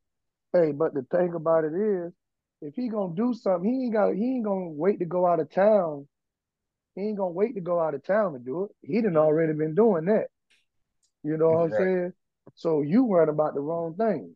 [0.52, 2.12] hey, but the thing about it is,
[2.60, 5.40] if he gonna do something, he ain't got he ain't gonna wait to go out
[5.40, 6.06] of town.
[6.94, 8.70] He ain't gonna wait to go out of town to do it.
[8.82, 10.26] He done already been doing that.
[11.22, 12.12] You know what I'm saying?
[12.54, 14.34] So you worried about the wrong thing.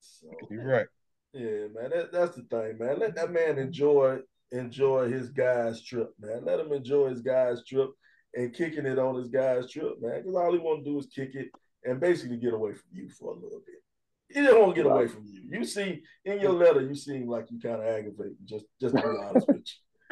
[0.00, 0.86] So, You're right.
[1.32, 1.90] Yeah, man.
[1.90, 2.98] That, that's the thing, man.
[2.98, 4.20] Let that man enjoy
[4.52, 6.44] enjoy his guy's trip, man.
[6.44, 7.90] Let him enjoy his guy's trip
[8.34, 10.22] and kicking it on his guy's trip, man.
[10.22, 11.48] Because all he want to do is kick it
[11.84, 13.82] and basically get away from you for a little bit.
[14.28, 15.40] He didn't want to get away from you.
[15.50, 18.36] You see in your letter, you seem like you kind of aggravating.
[18.44, 19.62] Just, just to be honest with you.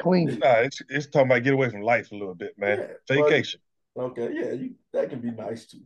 [0.01, 0.27] Clean.
[0.39, 2.79] Nah, it's it's talking about get away from life a little bit, man.
[3.09, 3.59] Yeah, Vacation.
[3.95, 5.79] but- okay, yeah, you that can be nice too.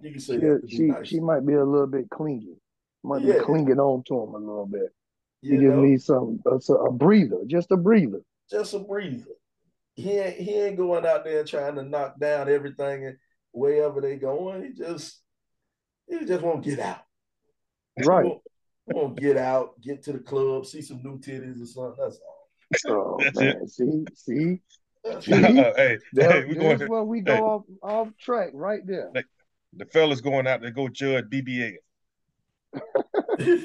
[0.00, 0.62] You can say She, that.
[0.68, 1.06] she, nice.
[1.08, 2.56] she might be a little bit clingy.
[3.04, 3.34] Might Yeah.
[3.34, 4.90] be clinging on to him a little bit.
[5.42, 5.82] you You just know?
[5.82, 8.20] need some a, a breather, just a breather.
[8.50, 9.24] just a breather.
[9.94, 13.16] He ain't he ain't going out there trying to knock down everything and
[13.50, 14.62] wherever they going.
[14.62, 15.20] He just
[16.08, 17.02] he just won't get out.
[17.98, 18.24] Right.
[18.24, 18.42] He won't,
[18.86, 21.94] he won't get out, get to the club, see some new titties or something.
[21.98, 22.48] That's all.
[22.88, 24.60] Oh That's man, see, see,
[25.20, 25.32] See?
[25.32, 25.40] all.
[25.40, 27.40] hey, hey, there, we going there's where we go hey.
[27.40, 29.10] off off track right there.
[29.74, 31.74] the fellas going out to go judge BBA.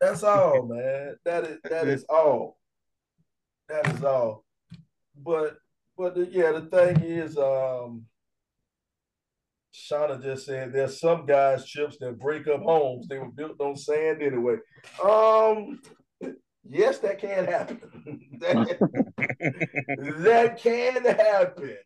[0.00, 1.16] That's all, man.
[1.24, 2.58] That is that is all.
[3.68, 4.44] That is all.
[5.16, 5.56] But
[5.96, 8.06] but the, yeah, the thing is, um,
[9.90, 13.08] Shauna just said there's some guys trips that break up homes.
[13.08, 14.56] They were built on sand anyway.
[15.02, 15.80] Um,
[16.68, 17.80] yes, that can happen.
[18.40, 18.78] that,
[20.18, 21.76] that can happen.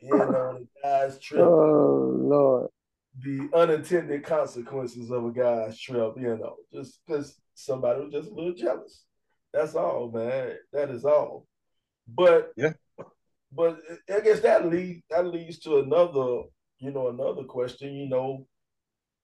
[0.00, 2.70] You know, the guys trip Oh Lord,
[3.18, 8.34] the unintended consequences of a guy's trip, you know, just because somebody was just a
[8.34, 9.04] little jealous.
[9.52, 10.52] That's all, man.
[10.72, 11.46] That is all.
[12.06, 12.74] But Yeah.
[13.50, 13.78] but
[14.14, 16.42] I guess that lead that leads to another,
[16.78, 17.94] you know, another question.
[17.94, 18.46] You know,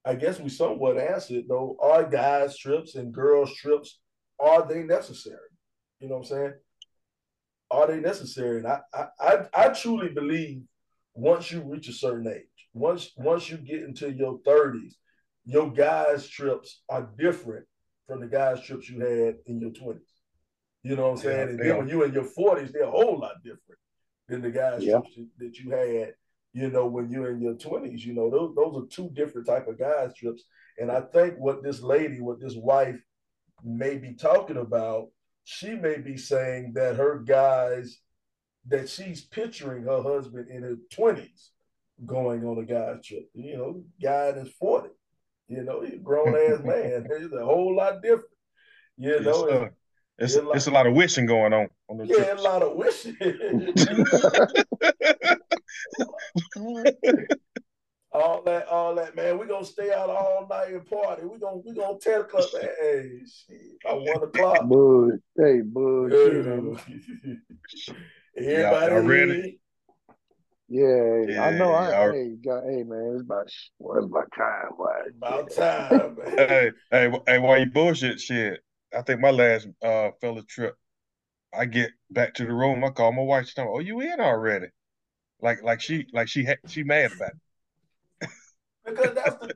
[0.05, 1.77] I guess we somewhat answered though.
[1.81, 4.01] Are guys trips and girls trips
[4.41, 5.39] are they necessary?
[6.01, 6.53] You know what I'm saying?
[7.71, 8.59] Are they necessary?
[8.59, 8.81] And I
[9.21, 10.63] I I, truly believe
[11.15, 14.95] once you reach a certain age, once once you get into your 30s,
[15.45, 17.67] your guys' trips are different
[18.07, 20.01] from the guys' trips you had in your 20s.
[20.83, 21.39] You know what I'm saying?
[21.39, 23.79] Yeah, and then when you're in your 40s, they're a whole lot different
[24.29, 24.99] than the guys' Yeah.
[24.99, 26.15] trips that you had,
[26.53, 28.01] you know, when you're in your 20s.
[28.01, 30.45] You know, those, those are two different type of guys' trips.
[30.79, 33.01] And I think what this lady, what this wife
[33.65, 35.09] may be talking about,
[35.45, 37.99] she may be saying that her guys
[38.69, 41.49] that she's picturing her husband in his 20s
[42.07, 43.29] going on a guy's trip.
[43.35, 44.91] You know, guy in his 40s.
[45.49, 47.07] You know, he's a grown ass man.
[47.19, 48.31] He's a whole lot different.
[48.97, 49.73] You Yes, know, sir.
[50.19, 52.63] It's, it's like- it's a lot of wishing going on on the yeah, a lot
[52.63, 53.17] of wishing.
[58.13, 59.39] all that, all that, man.
[59.39, 61.23] We're gonna stay out all night and party.
[61.25, 62.49] We're gonna we gonna tell the club,
[62.81, 64.67] hey, shit, by one o'clock.
[64.69, 66.47] bull, hey, bullshit.
[66.47, 66.79] ain't
[67.25, 67.39] it?
[68.37, 69.61] Everybody Y'all ready?
[70.69, 71.73] Yeah, I know.
[71.75, 73.47] I Yeah, hey, got, hey man, it's about
[73.79, 74.71] well, it's about time.
[74.79, 74.87] Boy.
[75.17, 76.39] About time, man.
[76.39, 78.61] hey, hey, hey, why you bullshit shit,
[78.97, 80.75] I think my last uh fella trip,
[81.53, 84.19] I get back to the room, I call my wife, she's like, oh, you in
[84.19, 84.69] already?
[85.43, 88.29] Like, like she, like she, ha- she mad about it.
[88.85, 89.55] Because that's the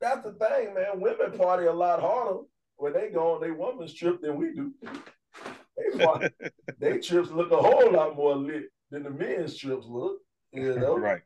[0.00, 1.00] that's the thing, man.
[1.00, 2.40] Women party a lot harder
[2.76, 4.72] when they go on their woman's trip than we do.
[4.82, 6.28] They party,
[6.78, 10.18] they trips look a whole lot more lit than the men's trips look.
[10.52, 11.22] You know, Right.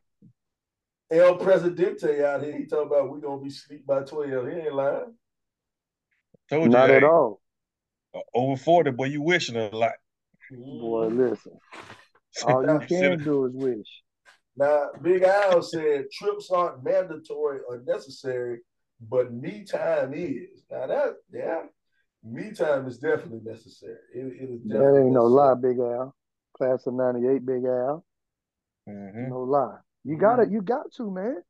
[1.11, 4.47] El Presidente out here, he talking about we gonna be sleep by twelve.
[4.47, 5.15] He ain't lying.
[6.49, 7.41] Told you, Not hey, at all,
[8.15, 9.93] uh, over 40, boy, you wishing a lot.
[10.51, 10.79] Mm-hmm.
[10.79, 11.07] boy.
[11.07, 11.59] Listen,
[12.45, 13.87] all you can do is wish.
[14.55, 18.59] Now, Big Al said trips aren't mandatory or necessary,
[18.99, 20.63] but me time is.
[20.69, 21.63] Now that, yeah,
[22.23, 23.97] me time is definitely necessary.
[24.13, 25.53] It, it is That definitely ain't no lie.
[25.55, 26.15] Big Al.
[26.57, 28.03] Class of '98, Big Al.
[28.87, 29.29] Mhm.
[29.29, 29.77] No lie.
[30.03, 30.49] You got it.
[30.49, 31.41] You got to, man.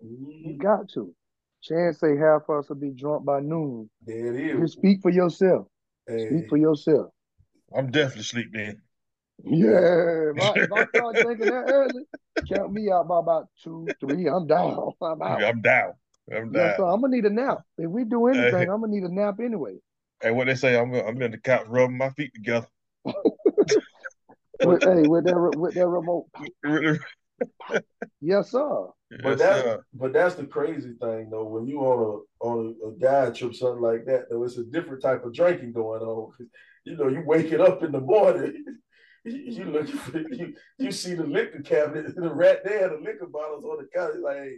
[0.00, 0.58] You Mhm.
[0.58, 1.14] got to.
[1.62, 3.90] Chance say half of us will be drunk by noon.
[4.02, 5.66] There it You speak for yourself.
[6.06, 7.12] Hey, Speak for yourself.
[7.74, 8.80] I'm definitely sleep then.
[9.44, 12.02] Yeah, if I, if I start thinking that early,
[12.48, 14.28] count me out by about two, three.
[14.28, 14.92] I'm down.
[15.02, 15.42] I'm out.
[15.42, 15.92] I'm down.
[16.34, 16.82] I'm Yes, sir.
[16.82, 16.94] down.
[16.94, 17.58] I'm gonna need a nap.
[17.78, 19.76] If we do anything, I'm gonna need a nap anyway.
[20.20, 20.76] Hey, what they say?
[20.76, 22.66] I'm, I'm in the couch rubbing my feet together.
[24.60, 26.26] With, hey, with that re- with that remote.
[28.20, 28.86] Yes, sir.
[29.10, 29.84] But Yes, that's sir.
[29.94, 31.44] but that's the crazy thing though.
[31.44, 34.64] When you on a on a, a guy trip, something like that, though, it's a
[34.64, 36.32] different type of drinking going on.
[36.84, 38.64] You know, you waking up in the morning,
[39.24, 39.88] you, you look,
[40.30, 44.20] you, you see the liquor cabinet, the rat there, the liquor bottles on the counter.
[44.20, 44.56] Like, hey,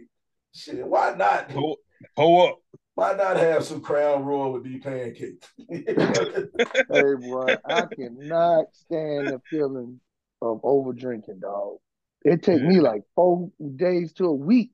[0.53, 1.49] shit, why not?
[1.49, 1.77] Pull,
[2.15, 2.59] pull up.
[2.95, 5.47] Why not have some Crown Royal with these pancakes?
[6.89, 10.01] Hey, boy, I cannot stand the feeling
[10.41, 11.77] of over drinking, dog.
[12.25, 14.71] It take me like four days to a week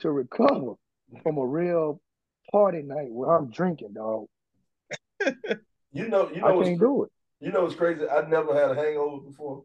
[0.00, 0.74] to recover
[1.22, 2.00] from a real
[2.52, 4.26] party night where I'm drinking, dog.
[5.92, 7.10] You know, you I know, can't do it.
[7.40, 8.08] You know, it's crazy.
[8.08, 9.64] I never had a hangover before.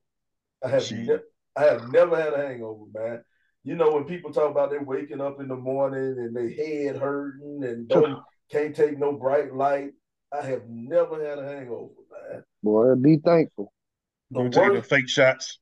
[0.63, 1.17] I have, ne-
[1.55, 3.24] I have never had a hangover, man.
[3.63, 6.97] You know, when people talk about they waking up in the morning and they head
[6.97, 8.19] hurting and don't
[8.51, 9.91] can't take no bright light.
[10.32, 11.91] I have never had a hangover,
[12.32, 12.43] man.
[12.63, 13.71] Boy, be thankful.
[14.32, 15.59] The Go take the fake shots.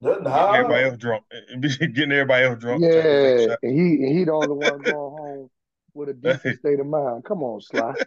[0.00, 0.88] Nothing Getting everybody high.
[0.90, 1.24] else drunk.
[1.60, 2.82] Getting everybody else drunk.
[2.84, 3.56] Yeah, shots.
[3.62, 3.68] he
[4.04, 5.15] and he the only one going home
[5.96, 7.24] with a decent state of mind.
[7.24, 7.94] Come on, Sly.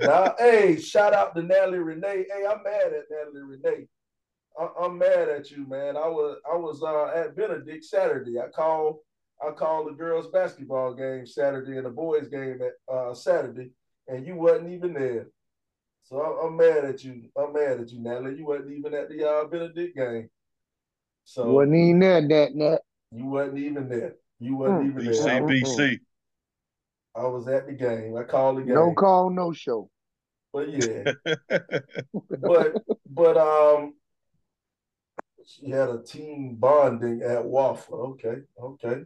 [0.00, 2.24] Nah, hey, shout out to Natalie Renee.
[2.32, 3.86] Hey, I'm mad at Natalie Renee.
[4.58, 5.96] I, I'm mad at you, man.
[5.96, 8.38] I was I was uh, at Benedict Saturday.
[8.38, 8.98] I called
[9.46, 13.70] I called the girls basketball game Saturday and the boys game at uh, Saturday,
[14.08, 15.28] and you wasn't even there.
[16.04, 17.24] So I'm, I'm mad at you.
[17.36, 18.36] I'm mad at you, Natalie.
[18.38, 20.28] You wasn't even at the uh, Benedict game.
[21.24, 22.80] So Wasn't even there, that that.
[23.12, 24.14] you wasn't even there.
[24.38, 24.90] You wasn't Mm.
[25.00, 25.42] even BC, there.
[25.42, 26.00] BC.
[27.14, 28.16] I was at the game.
[28.16, 28.74] I called the game.
[28.74, 29.90] No call, no show.
[30.52, 31.12] But yeah.
[32.30, 32.74] but
[33.10, 33.94] but um
[35.44, 38.18] she had a team bonding at Waffle.
[38.22, 39.04] Okay, okay.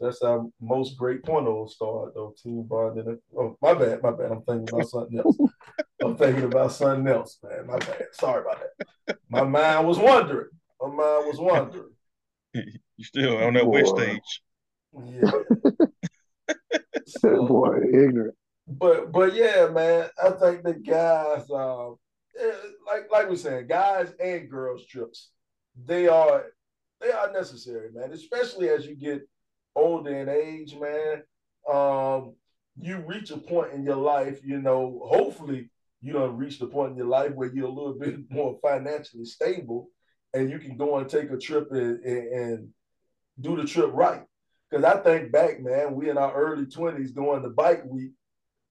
[0.00, 1.46] That's how most great point.
[1.46, 2.34] pornos start though.
[2.42, 3.08] Team bonding.
[3.08, 4.30] at- Oh, my bad, my bad.
[4.30, 5.38] I'm thinking about something else.
[6.02, 7.66] I'm thinking about something else, man.
[7.66, 8.06] My bad.
[8.12, 9.18] Sorry about that.
[9.28, 10.48] My mind was wandering.
[10.80, 11.92] My mind was wandering.
[12.54, 13.96] you still on that witch Boy.
[13.96, 14.42] stage.
[15.06, 15.30] Yeah.
[17.20, 18.34] So- Boy, ignorant.
[18.66, 21.96] but but yeah, man, I think the guys, um,
[22.38, 22.52] eh,
[22.86, 25.30] like like we saying, guys and girls trips,
[25.84, 26.44] they are
[27.00, 28.12] they are necessary, man.
[28.12, 29.22] Especially as you get
[29.74, 31.22] older in age, man.
[31.72, 32.34] Um,
[32.78, 35.02] you reach a point in your life, you know.
[35.06, 38.58] Hopefully, you don't reach the point in your life where you're a little bit more
[38.62, 39.88] financially stable,
[40.34, 42.68] and you can go and take a trip and, and, and
[43.40, 44.22] do the trip right.
[44.72, 48.12] Because I think back, man, we in our early twenties going to bike week.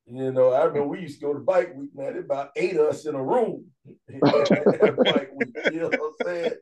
[0.08, 2.16] You know, I remember we used to go to bike week, man.
[2.16, 3.66] It about eight of us in a room
[4.20, 5.56] bike week.
[5.72, 6.54] You know what I'm saying?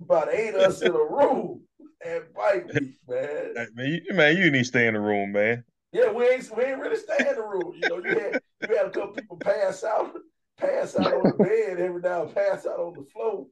[0.00, 1.62] About eight of us in a room
[2.06, 3.54] at bike week, man.
[3.74, 5.64] Man, you, man, you need to stay in the room, man.
[5.92, 7.72] Yeah, we ain't we ain't really stay in the room.
[7.76, 10.12] You know, you had you had a couple people pass out,
[10.56, 13.46] pass out on the bed every now and pass out on the floor.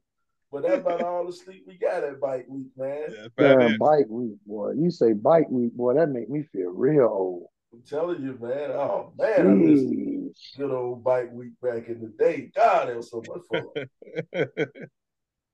[0.51, 3.05] But that's about all the sleep we got at bike week, man.
[3.09, 4.71] Yeah, that's Damn, bike week, boy.
[4.77, 7.47] You say bike week, boy, that make me feel real old.
[7.73, 8.71] I'm telling you, man.
[8.71, 12.49] Oh man, I miss good old bike week back in the day.
[12.55, 13.41] God, it was so much
[14.33, 14.47] fun.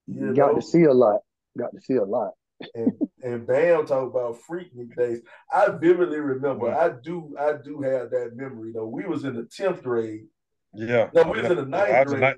[0.07, 0.55] You Got know?
[0.55, 1.21] to see a lot.
[1.57, 2.31] Got to see a lot.
[2.75, 5.21] and and Bam talk about Freaknik days.
[5.51, 6.67] I vividly remember.
[6.67, 6.77] Yeah.
[6.77, 7.35] I do.
[7.39, 8.73] I do have that memory.
[8.73, 8.85] though.
[8.87, 10.25] we was in the tenth grade.
[10.73, 11.09] yeah.
[11.13, 12.35] No, we was in the Yeah, I ninth grade.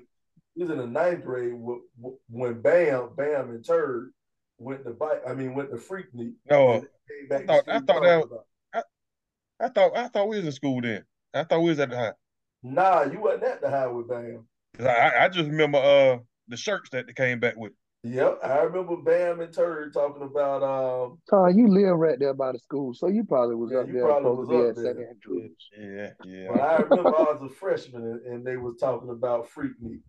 [0.56, 4.12] Ni- We was in the ninth grade wh- wh- when Bam, Bam, and Turd
[4.58, 5.22] went to bike.
[5.26, 6.34] I mean, went to Freaknik.
[6.50, 6.88] No, and
[7.28, 8.46] they I thought- I thought that- talking about-
[9.58, 11.02] I thought I thought we was in school then.
[11.32, 12.12] I thought we was at the high.
[12.62, 14.46] Nah, you wasn't at the high with Bam.
[14.80, 17.72] I, I just remember uh the shirts that they came back with.
[18.02, 20.62] Yep, I remember Bam and Turd talking about.
[20.62, 23.86] Um, Tom, you live right there by the school, so you probably was Yeah, up
[23.86, 25.08] you there probably supposed to be was up there.
[25.08, 25.68] Andrews.
[25.76, 26.48] Yeah, yeah.
[26.52, 30.02] but I remember I was a freshman and, and they was talking about Freak Freaknik.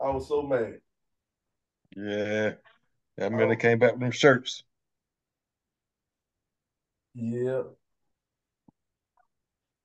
[0.00, 0.80] I was so mad.
[1.96, 2.54] Yeah.
[3.18, 3.48] I Oh.
[3.48, 4.62] they came back with them shirts.
[7.14, 7.62] Yeah.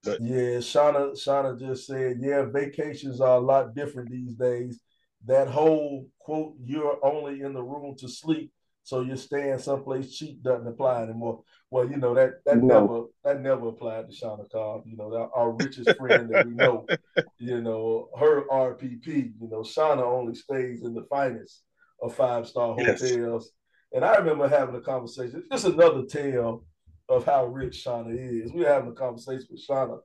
[0.03, 4.81] But- yeah, Shauna Shauna just said, yeah, vacations are a lot different these days.
[5.25, 8.51] That whole quote, you're only in the room to sleep,
[8.83, 11.43] so you're staying someplace cheap doesn't apply anymore.
[11.69, 12.81] Well, you know, that that No.
[12.81, 16.53] never that never applied to Shauna Cobb, you know, that, our richest friend that we
[16.53, 16.87] know,
[17.37, 19.07] you know, her RPP,
[19.39, 21.63] you know, Shauna only stays in the finest
[22.01, 23.01] of five-star Yes.
[23.01, 23.51] hotels.
[23.93, 26.65] And I remember having a conversation, just another tale
[27.09, 28.51] of how rich Shauna is.
[28.53, 29.99] We were having a conversation with Shauna.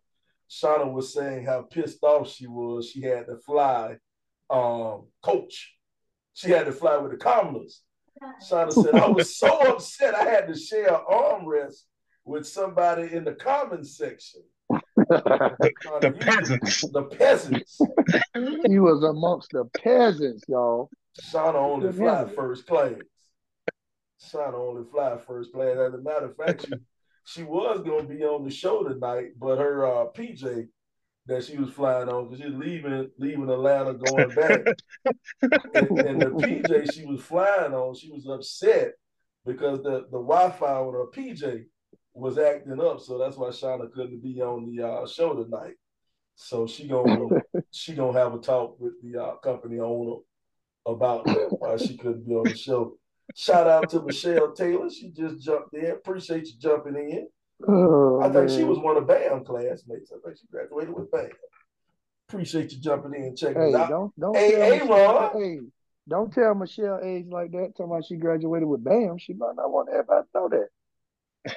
[0.51, 2.91] Shauna was saying how pissed off she was.
[2.91, 3.97] She had to fly
[4.51, 5.77] um, coach.
[6.35, 7.83] She had to fly with the commoners.
[8.43, 11.83] Shauna said, I was so upset I had to share an armrest
[12.25, 14.43] with somebody in the common section.
[15.11, 16.81] Shauna, The peasants.
[16.93, 17.81] The peasants.
[18.67, 20.91] he was amongst the peasants, y'all.
[21.21, 22.35] Shauna only Good fly heavens.
[22.35, 22.95] first class.
[24.23, 25.77] Shauna only fly first class.
[25.77, 26.75] As a matter of fact, she,
[27.25, 30.69] she was going to be on the show tonight, but her uh, PJ
[31.27, 34.61] that she was flying on because she's leaving leaving Atlanta going back,
[35.75, 38.93] and, and the PJ she was flying on, she was upset
[39.45, 41.65] because the the Wi-Fi on her PJ
[42.15, 45.75] was acting up, so that's why Shauna couldn't be on the uh, show tonight.
[46.37, 47.29] So she gonna
[47.71, 50.21] she gonna have a talk with the uh, company owner
[50.87, 52.97] about that why she couldn't be on the show.
[53.35, 54.89] Shout out to Michelle Taylor.
[54.89, 55.91] She just jumped in.
[55.91, 57.29] Appreciate you jumping in.
[57.67, 60.13] Oh, I think she was one of Bam classmates.
[60.13, 61.31] I think she graduated with Bam.
[62.29, 63.89] Appreciate you jumping in and checking Hey, us out.
[63.91, 65.15] don't don't Hey, tell hey, Michelle.
[65.15, 65.43] Ron.
[65.43, 65.61] Hey,
[66.09, 67.73] don't tell Michelle age like that.
[67.77, 69.19] Talking about she graduated with BAM.
[69.19, 70.69] She might not want everybody to know that.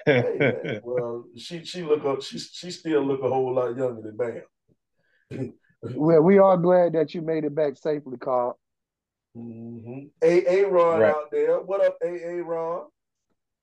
[0.06, 0.82] Hey, man.
[0.84, 2.22] Well, she she look up.
[2.22, 5.54] she she still look a whole lot younger than Bam.
[5.82, 8.60] Well, we are glad that you made it back safely, Carl.
[9.36, 10.08] mm-hmm.
[10.22, 11.10] A A Ron Right.
[11.10, 11.60] out there.
[11.62, 12.86] What up, A A Ron?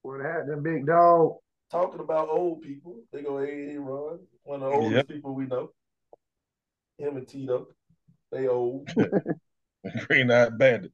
[0.02, 1.36] What happened, big dog?
[1.70, 3.02] Talking about old people.
[3.12, 5.08] They go A A Ron, one of the oldest Yep.
[5.08, 5.70] people we know.
[6.98, 7.68] Him and Tito.
[8.30, 8.88] They old.
[10.06, 10.92] Green Eyed Bandit.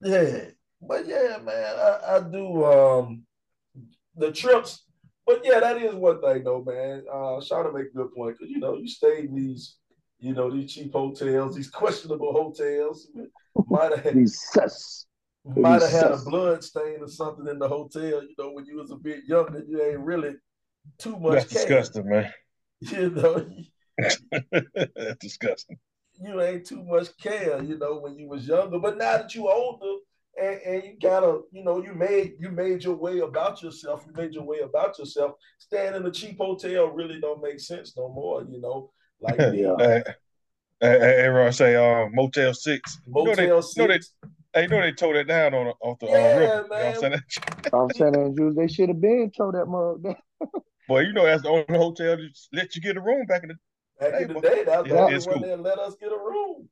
[0.00, 0.44] Yeah,
[0.80, 3.22] but yeah, man, I, I do um
[4.16, 4.84] the trips.
[5.26, 7.04] But yeah, that is one thing though, man.
[7.12, 9.76] Uh Shaw to make a good point because you know you stay in these,
[10.18, 13.08] you know, these cheap hotels, these questionable hotels.
[13.66, 15.06] Might have These sus.
[15.44, 18.76] Might have had a blood stain or something in the hotel, you know, when you
[18.76, 20.34] was a bit younger, you ain't really
[20.98, 21.62] too much That's care.
[21.62, 22.32] disgusting, man.
[22.80, 23.46] You know,
[23.96, 24.18] That's
[25.20, 25.78] disgusting.
[26.20, 28.78] you ain't too much care, you know, when you was younger.
[28.78, 30.00] But now that you older
[30.40, 34.12] and, and you of, you know, you made you made your way about yourself, you
[34.20, 35.32] made your way about yourself.
[35.58, 38.90] Staying in a cheap hotel really don't make sense no more, you know.
[39.20, 39.76] Like Yeah.
[39.78, 40.02] Hey,
[40.80, 42.98] hey, hey, everyone say uh, Motel Six.
[43.06, 44.14] You know they, Motel you know they, Six.
[44.54, 46.62] Hey, you know they towed it down on the, off the uh, Yeah, river.
[46.62, 46.88] You know what.
[46.88, 47.20] I'm saying?
[47.72, 50.02] Off San Andrews, they should have been told that mug.
[50.02, 50.16] down.
[50.88, 53.50] Boy, you know that's the only hotel that let you get a room back in
[53.50, 53.54] the
[53.98, 55.40] Back Hey, in the day, that was the Yeah, only one cool.
[55.40, 56.68] that let us get a room.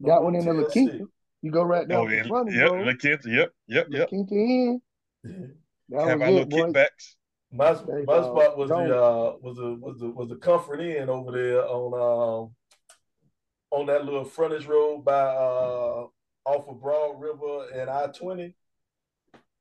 [0.00, 1.06] The That one in the La Quinta.
[1.42, 2.86] You go right down oh the yeah, frontage yep, road.
[2.86, 4.08] La Quinta, yep, yep, La yep.
[4.08, 4.80] Quinta Inn.
[5.88, 6.72] That Have was our little boy.
[6.72, 7.14] kickbacks.
[7.52, 8.88] My my dog, spot was don't.
[8.88, 12.50] the uh was the was the was the comfort inn over there on um
[13.70, 16.06] on that little frontage road by uh
[16.44, 18.54] off of Broad River and I twenty.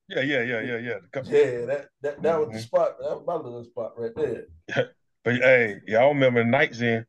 [0.10, 0.94] Yeah, yeah, yeah, yeah, yeah.
[1.12, 2.62] Come- Yeah, that that that was the Mhm.
[2.64, 2.98] spot.
[3.00, 4.46] That was my little spot right there.
[5.24, 7.06] But hey, y'all remember the Knights Inn?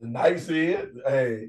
[0.00, 1.02] The Knights Inn?
[1.04, 1.48] hey,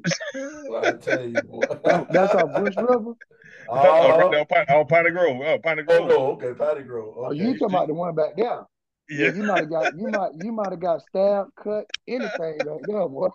[0.68, 1.68] well, I tell you, boy.
[2.12, 3.14] That's off Bush River.
[3.70, 4.30] Uh, right Uh-huh.
[4.32, 5.38] there on Pine, on Piney Grove.
[5.46, 6.10] Oh, Piney Oh Grove.
[6.10, 7.14] no, okay, Patty Grove.
[7.16, 8.66] Oh, you talking about the one back there?
[9.08, 9.34] Yeah, Yeah.
[9.34, 13.08] you might have got you might you might have got stabbed, cut, anything back there,
[13.08, 13.30] boy.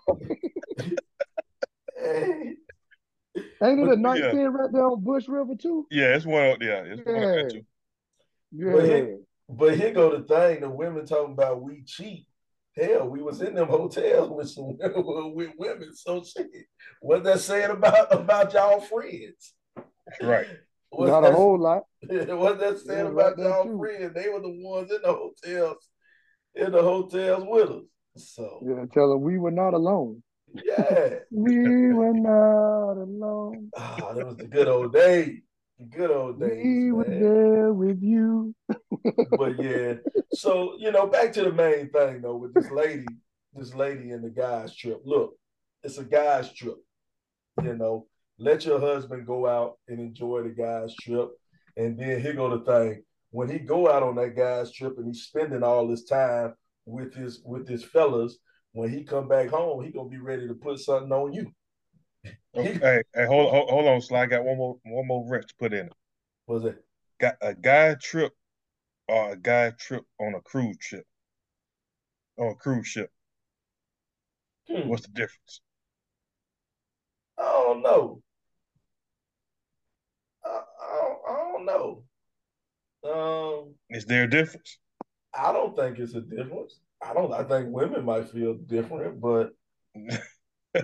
[1.97, 2.53] Hey,
[3.63, 4.31] Ain't it a night yeah.
[4.31, 5.87] inn right there on Bush River too?
[5.89, 6.85] Yeah, it's one out there.
[6.85, 7.49] It's one out there Yeah.
[7.49, 7.65] too.
[8.51, 8.85] But Yeah.
[8.85, 9.17] here,
[9.49, 12.25] but here go the thing: the women talking about we cheat.
[12.75, 14.77] Hell, we was in them hotels with some
[15.35, 15.93] with women.
[15.95, 16.47] So shit,
[17.01, 19.53] what that saying about about y'all friends?
[20.21, 20.47] Right.
[20.89, 21.83] What's Not a whole lot.
[22.07, 23.77] what's that saying Yeah, about right y'all too.
[23.77, 24.13] friends?
[24.15, 25.89] They were the ones in the hotels,
[26.55, 28.33] in the hotels with us.
[28.33, 30.23] So Yeah, tell them we were not alone.
[30.53, 33.69] Yeah, We were not alone.
[33.77, 35.41] ah, that was the good old days.
[35.79, 37.21] The good old days, We were man.
[37.21, 38.55] there with you.
[39.37, 39.95] but yeah,
[40.33, 43.05] so you know, back to the main thing though, with this lady,
[43.53, 45.01] this lady and the guys trip.
[45.05, 45.35] Look,
[45.83, 46.77] it's a guys trip.
[47.63, 48.07] You know,
[48.39, 51.29] let your husband go out and enjoy the guys trip,
[51.75, 55.07] and then here go the thing: when he go out on that guys trip and
[55.07, 56.53] he's spending all his time
[56.85, 58.37] with his with his fellas,
[58.77, 61.51] when he come back home, he gonna be ready to put something on you.
[62.55, 62.73] Okay.
[62.79, 64.21] Hey, hey, hold, hold, hold on, Sly.
[64.21, 65.93] I got one more, one more wrench to put in it.
[66.45, 66.83] Was it?
[67.19, 68.33] Got a guy trip
[69.07, 71.05] or a guy trip on a cruise ship.
[72.37, 73.09] On a cruise ship.
[74.69, 75.61] Hmm, What's the difference?
[77.39, 78.21] I don't know.
[80.45, 82.03] I, I, don't, I don't know.
[83.09, 83.75] Um.
[83.89, 84.77] Is there a difference?
[85.33, 86.79] I don't think it's a difference.
[87.01, 87.31] I don't.
[87.33, 89.51] I think women might feel different, but
[90.75, 90.81] I,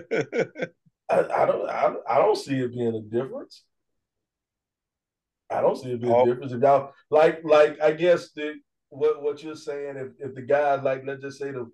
[1.10, 1.68] I don't.
[1.68, 3.64] I, I don't see it being a difference.
[5.50, 6.22] I don't see it being Oh.
[6.22, 6.52] a difference.
[6.52, 8.54] If y'all like, like I guess the
[8.88, 11.70] what what you're saying, if if the guys like, let's just say the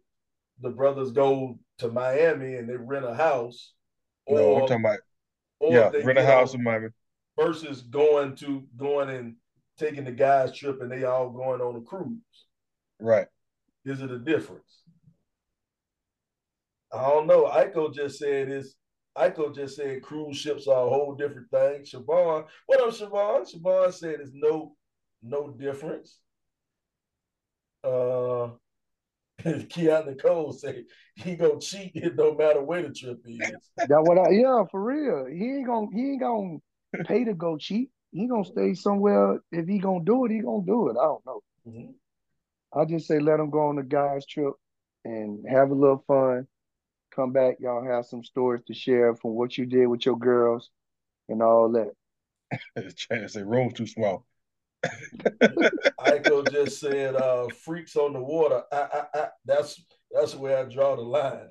[0.61, 3.73] the brothers go to Miami and they rent a house,
[4.29, 4.99] no, or I'm talking about
[5.61, 6.89] or yeah, rent a house in Miami.
[7.39, 9.37] versus going to going and
[9.79, 12.19] taking the guys trip and they all going on a cruise.
[12.99, 13.27] Right.
[13.85, 14.83] Is it a difference?
[16.93, 17.45] I don't know.
[17.45, 18.75] Iko just said this.
[19.17, 21.83] Iko just said cruise ships are a whole different thing.
[21.83, 23.47] Siobhan, what up, Siobhan?
[23.53, 24.77] Siobhan said it's no
[25.23, 26.19] no difference.
[27.83, 28.51] Uh
[29.43, 33.51] Kiana Nicole said he gonna cheat it no matter where the trip is.
[33.89, 35.27] That what I yeah, for real.
[35.27, 36.59] He ain't gonna he ain't gonna
[37.05, 37.91] pay to go cheat.
[38.13, 39.41] He gonna stay somewhere.
[39.51, 40.97] If he gonna do it, he gonna do it.
[40.99, 41.41] I don't know.
[41.67, 41.95] Mhm.
[42.75, 44.55] I just say let them go on the guys trip
[45.05, 46.47] and have a little fun.
[47.15, 50.71] Come back, y'all have some stories to share from what you did with your girls
[51.29, 51.93] and all that.
[52.97, 54.25] Chance say room too small.
[56.01, 60.65] Iko just said, uh, "Freaks on the water." I, I, I, that's that's where I
[60.65, 61.49] draw the line.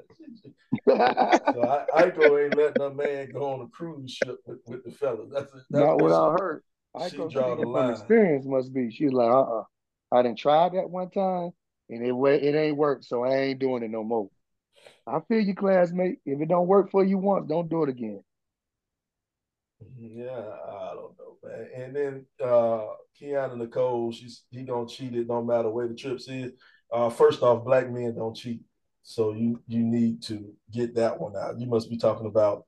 [0.87, 4.91] so I, Iko ain't letting a man go on a cruise ship with, with the
[4.91, 5.29] fellas.
[5.31, 6.63] That's, that's not what I heard.
[6.95, 7.91] Iko draw the line.
[7.91, 8.89] Experience must be.
[8.89, 9.63] She's like, uh, uh-uh.
[10.11, 11.51] I didn't try that one time,
[11.89, 14.29] and it it ain't worked, so I ain't doing it no more.
[15.05, 16.19] I feel you, classmate.
[16.25, 18.23] If it don't work for you once, don't do it again.
[19.97, 21.67] Yeah, I don't know, man.
[21.75, 22.87] And then uh
[23.19, 26.51] Kiana Nicole, she's he gonna cheat it no matter where the trips is.
[26.91, 28.61] Uh first off, black men don't cheat.
[29.03, 31.59] So you you need to get that one out.
[31.59, 32.65] You must be talking about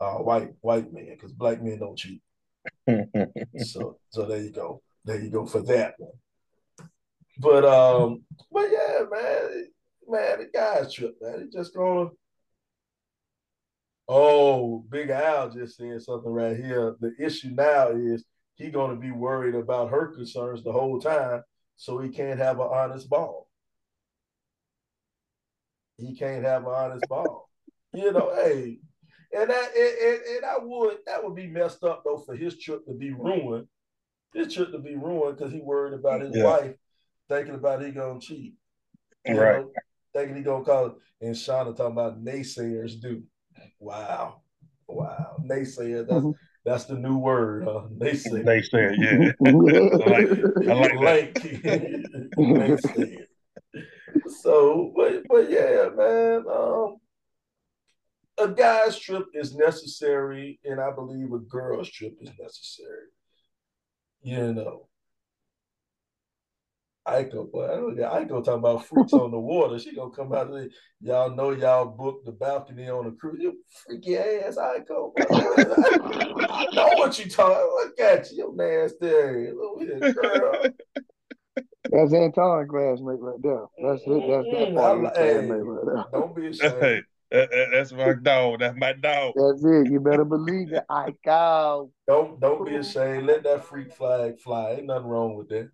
[0.00, 2.22] uh white white men because black men don't cheat.
[3.58, 4.82] so so there you go.
[5.04, 6.12] There you go for that one.
[7.38, 9.66] But um, but yeah, man,
[10.08, 11.40] man, the guys trip, man.
[11.42, 12.10] He just gonna.
[14.08, 16.96] Oh, Big Al just saying something right here.
[16.98, 18.24] The issue now is
[18.54, 21.42] he gonna be worried about her concerns the whole time,
[21.76, 23.48] so he can't have an honest ball.
[25.96, 27.48] He can't have an honest ball.
[27.94, 28.78] You know, hey,
[29.32, 32.58] and that and, and, and I would that would be messed up though for his
[32.58, 33.68] trip to be ruined.
[34.34, 36.44] His trip to be ruined because he worried about his yeah.
[36.44, 36.74] wife
[37.28, 38.54] thinking about he gonna cheat.
[39.26, 39.60] You right.
[39.60, 39.72] Know,
[40.14, 40.92] thinking he gonna call it.
[41.20, 43.22] And Shauna talking about naysayers do.
[43.78, 44.42] Wow.
[44.86, 45.36] Wow.
[45.44, 46.06] Naysayer.
[46.06, 46.30] That's mm-hmm.
[46.64, 47.88] that's the new word, huh?
[47.92, 48.44] Naysayer.
[48.44, 49.32] Naysayer, yeah.
[49.46, 50.30] I like,
[50.68, 52.30] I like that.
[52.38, 53.26] naysayer.
[54.40, 56.44] So, but but yeah, man.
[56.50, 56.96] Um,
[58.40, 63.08] a guy's trip is necessary, and I believe a girl's trip is necessary.
[64.22, 64.88] You know,
[67.08, 69.78] Iko, boy, I don't Iko talking about fruits on the water.
[69.78, 73.38] She gonna come out of and y'all know y'all booked the balcony on the cruise.
[73.40, 75.12] You freaky ass Iko.
[75.18, 77.56] I know what you talking.
[77.56, 79.54] Look at you, nasty ass.
[79.54, 80.62] Look at this girl.
[81.90, 83.64] That's Anton classmate right there.
[83.82, 84.24] That's it.
[84.28, 84.76] That's that mm-hmm.
[84.76, 86.04] part of hey, right there.
[86.12, 87.04] Don't be ashamed.
[87.30, 88.60] Hey, that's my dog.
[88.60, 89.34] That's my dog.
[89.36, 89.90] That's it.
[89.90, 90.84] You better believe it.
[90.90, 91.90] I go.
[92.06, 93.26] Don't don't be ashamed.
[93.26, 94.72] Let that freak flag fly.
[94.72, 95.70] Ain't nothing wrong with that.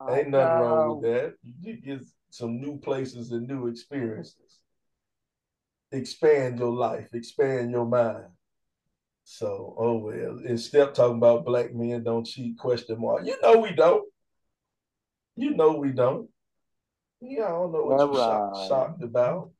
[0.00, 1.34] Ain't nothing wrong with that.
[1.60, 4.60] You get some new places and new experiences.
[5.90, 8.26] Expand your life, expand your mind.
[9.24, 10.38] So, oh well.
[10.46, 13.26] And Step talking about black men don't cheat, question mark.
[13.26, 14.04] You know we don't.
[15.36, 16.28] You know we don't.
[17.20, 19.50] Yeah, I don't know what you're shocked, shocked, about.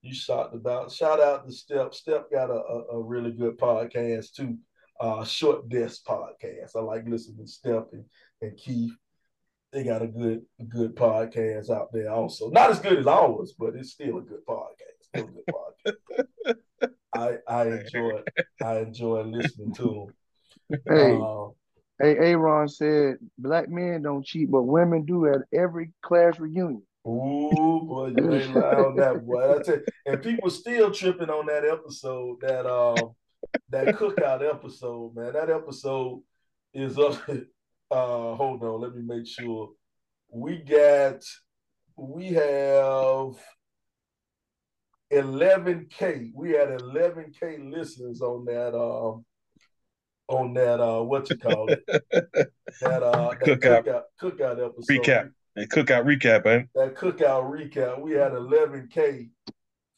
[0.00, 0.90] You shocked about.
[0.90, 1.94] Shout out to Step.
[1.94, 4.58] Step got a, a, a really good podcast too.
[4.98, 6.76] Uh, Short Desk podcast.
[6.76, 8.04] I like listening to Step and,
[8.40, 8.92] and Keith
[9.72, 12.50] they got a good good podcast out there also.
[12.50, 15.02] Not as good as ours, but it's still a good podcast.
[15.02, 16.58] Still a good podcast.
[17.14, 18.22] I I enjoy
[18.62, 20.80] I enjoy listening to them.
[20.86, 21.48] Hey, uh,
[22.00, 26.82] hey, Aaron said black men don't cheat, but women do at every class reunion.
[27.06, 27.50] Ooh,
[27.84, 29.56] boy, you ain't lying on that, boy.
[29.56, 33.14] I tell you, and people still tripping on that episode, that um,
[33.70, 35.32] that cookout episode, man.
[35.32, 36.22] That episode
[36.72, 37.20] is up
[37.92, 39.70] uh hold on, let me make sure.
[40.30, 41.22] We got
[41.96, 43.36] we have
[45.12, 46.30] 11k.
[46.34, 49.24] We had 11k listeners on that um
[50.28, 51.84] on that uh what you call it
[52.80, 53.84] that uh that cookout.
[53.84, 59.28] cookout cookout episode recap and cookout recap man that cookout recap we had 11k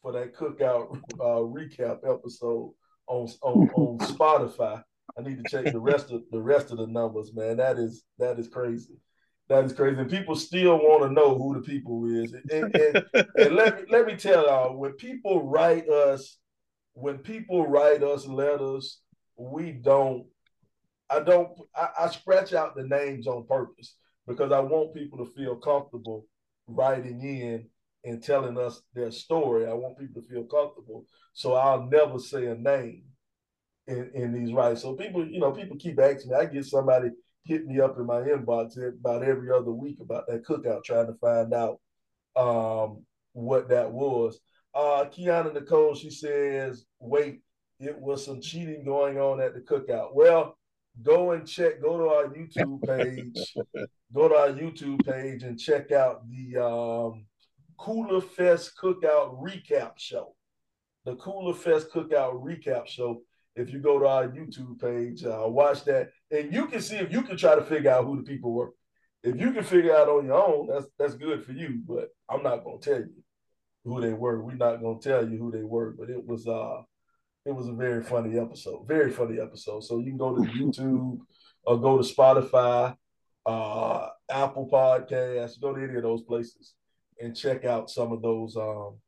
[0.03, 2.73] for that cookout uh recap episode
[3.07, 4.83] on on on Spotify
[5.19, 7.59] I need to check the rest of the rest of the numbers, man.
[7.59, 8.95] That is that is crazy.
[9.49, 10.01] That is crazy.
[10.01, 12.33] And people still want to know who the people is.
[12.51, 13.05] And, and,
[13.37, 16.39] and let me let me tell y'all, when people write us,
[16.95, 19.01] when people write us letters,
[19.37, 20.27] we don't.
[21.11, 21.51] I don't.
[21.77, 23.97] I, I scratch out the names on purpose
[24.27, 26.27] because I want people to feel comfortable
[26.67, 27.69] writing in
[28.05, 29.67] and telling us their story.
[29.67, 31.05] I want people to feel comfortable.
[31.35, 33.05] So I'll never say a name
[33.87, 34.83] in, in these rights.
[34.83, 36.37] So people, you know, people keep asking me.
[36.37, 37.11] I get somebody
[37.45, 41.15] hit me up in my inbox about every other week about that cookout, trying to
[41.15, 41.81] find out
[42.37, 44.41] um, what that was.
[44.75, 47.41] Uh, Kiana Nicole, she says, wait,
[47.79, 50.15] it was some cheating going on at the cookout.
[50.15, 50.57] Well,
[51.03, 53.55] go and check, go to our YouTube page,
[54.15, 57.27] go to our YouTube page and check out the um,
[57.77, 60.35] Cooler Fest Cookout Recap Show.
[61.05, 63.23] The Cooler Fest Cookout Recap Show
[63.57, 67.13] if you go to our YouTube page, uh, watch that, and you can see if
[67.13, 68.73] you can try to figure out who the people were.
[69.23, 71.81] If you can figure out on your own, that's that's good for you.
[71.87, 73.23] But I'm not gonna tell you
[73.85, 74.43] who they were.
[74.43, 75.95] We're not gonna tell you who they were.
[75.99, 76.83] But it was uh,
[77.47, 79.85] it was a very funny episode, very funny episode.
[79.85, 81.19] So you can go to YouTube
[81.65, 82.97] or go to Spotify
[83.47, 85.61] uh, Apple Podcasts.
[85.61, 86.75] Go to any of those places
[87.21, 88.57] and check out some of those.
[88.57, 88.99] Um,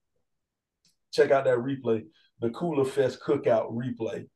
[1.13, 2.05] check out that replay,
[2.41, 4.27] the Cooler Fest Cookout replay,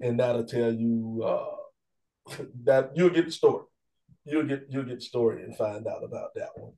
[0.00, 2.34] and that'll tell you uh,
[2.64, 3.64] that you'll get the story.
[4.24, 6.72] You'll get you'll get the story and find out about that one.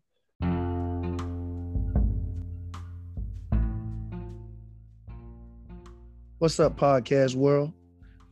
[6.39, 7.73] What's up, podcast world?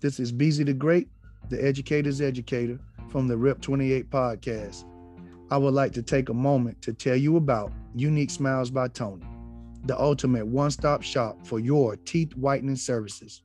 [0.00, 1.08] This is Beezy the Great,
[1.50, 2.78] the educator's educator
[3.10, 4.84] from the RIP 28 podcast.
[5.50, 9.26] I would like to take a moment to tell you about Unique Smiles by Tony,
[9.84, 13.42] the ultimate one stop shop for your teeth whitening services.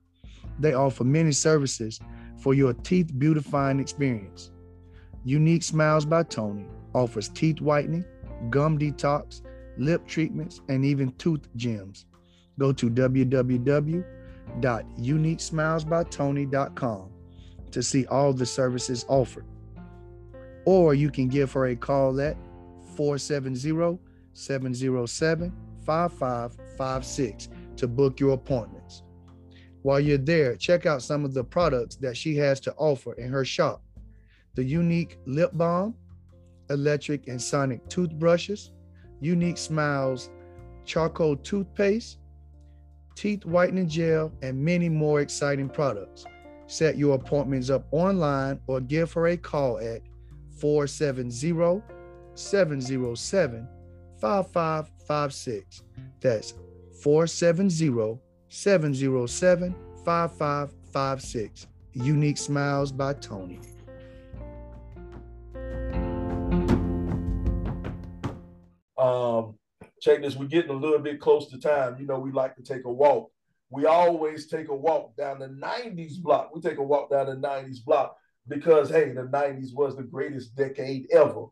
[0.60, 2.00] They offer many services
[2.38, 4.52] for your teeth beautifying experience.
[5.24, 8.06] Unique Smiles by Tony offers teeth whitening,
[8.50, 9.42] gum detox,
[9.78, 12.06] lip treatments, and even tooth gems.
[12.60, 14.04] Go to www
[14.60, 17.10] www.uniquesmilesbytony.com
[17.72, 19.46] to see all the services offered.
[20.66, 22.38] Or you can give her a call at
[22.96, 23.98] 470
[24.34, 25.52] 707
[25.86, 29.02] 5556 to book your appointments.
[29.84, 33.30] While you're there, check out some of the products that she has to offer in
[33.30, 33.82] her shop
[34.56, 35.96] the unique lip balm,
[36.70, 38.72] electric and sonic toothbrushes,
[39.20, 40.30] unique smiles
[40.86, 42.18] charcoal toothpaste,
[43.16, 46.26] teeth whitening gel, and many more exciting products.
[46.68, 50.02] Set your appointments up online or give her a call at
[50.60, 51.82] 470
[52.36, 53.68] 707
[54.20, 55.84] 5556.
[56.22, 56.54] That's
[57.02, 58.20] 470
[58.54, 59.76] 707
[60.06, 61.68] 5556.
[61.94, 63.60] Unique Smiles by Tony.
[68.96, 69.56] Um,
[70.00, 71.98] check this, we're getting a little bit close to time.
[72.00, 73.32] You know, we like to take a walk.
[73.72, 76.54] We always take a walk down the 90s block.
[76.54, 78.16] We take a walk down the 90s block
[78.48, 81.46] because, hey, the 90s was the greatest decade ever.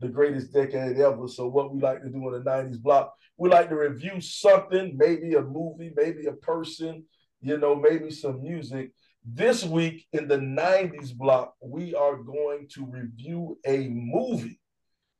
[0.00, 1.28] The greatest decade ever.
[1.28, 4.96] So, what we like to do in the 90s block, we like to review something,
[4.96, 7.04] maybe a movie, maybe a person,
[7.40, 8.92] you know, maybe some music.
[9.24, 14.60] This week in the 90s block, we are going to review a movie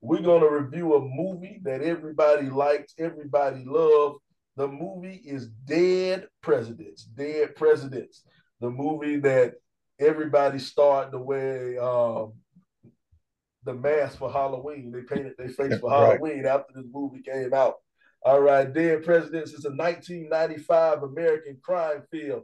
[0.05, 4.19] we're going to review a movie that everybody liked, everybody loved.
[4.55, 7.05] The movie is Dead Presidents.
[7.05, 8.23] Dead Presidents.
[8.61, 9.55] The movie that
[9.99, 12.35] everybody started the way um,
[13.65, 14.93] the mask for Halloween.
[14.93, 16.21] They painted their face for right.
[16.21, 17.75] Halloween after this movie came out.
[18.23, 22.43] All right, Dead Presidents is a 1995 American crime film,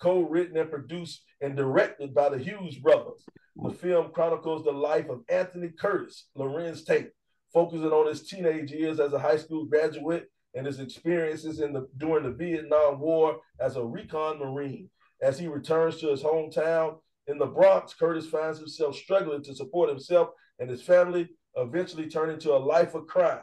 [0.00, 3.24] co-written and produced and directed by the Hughes brothers.
[3.56, 7.12] The film chronicles the life of Anthony Curtis, Larenz Tate,
[7.52, 11.88] focusing on his teenage years as a high school graduate and his experiences in the
[11.96, 14.90] during the Vietnam War as a recon Marine.
[15.22, 19.88] As he returns to his hometown in the Bronx, Curtis finds himself struggling to support
[19.88, 20.28] himself
[20.62, 23.42] and his family, eventually turned into a life of crime.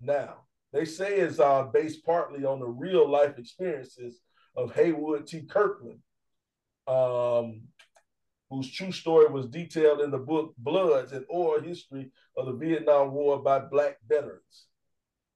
[0.00, 0.38] Now,
[0.72, 4.18] they say it's uh, based partly on the real life experiences
[4.56, 5.42] of Haywood T.
[5.42, 6.00] Kirkland,
[6.88, 7.62] um,
[8.50, 13.12] whose true story was detailed in the book Bloods An Oral History of the Vietnam
[13.12, 14.66] War by Black Veterans.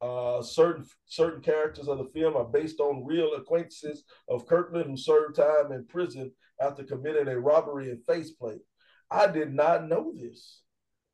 [0.01, 4.97] Uh, certain certain characters of the film are based on real acquaintances of Kirkland who
[4.97, 8.63] served time in prison after committing a robbery and faceplate.
[9.13, 10.63] I did not know this.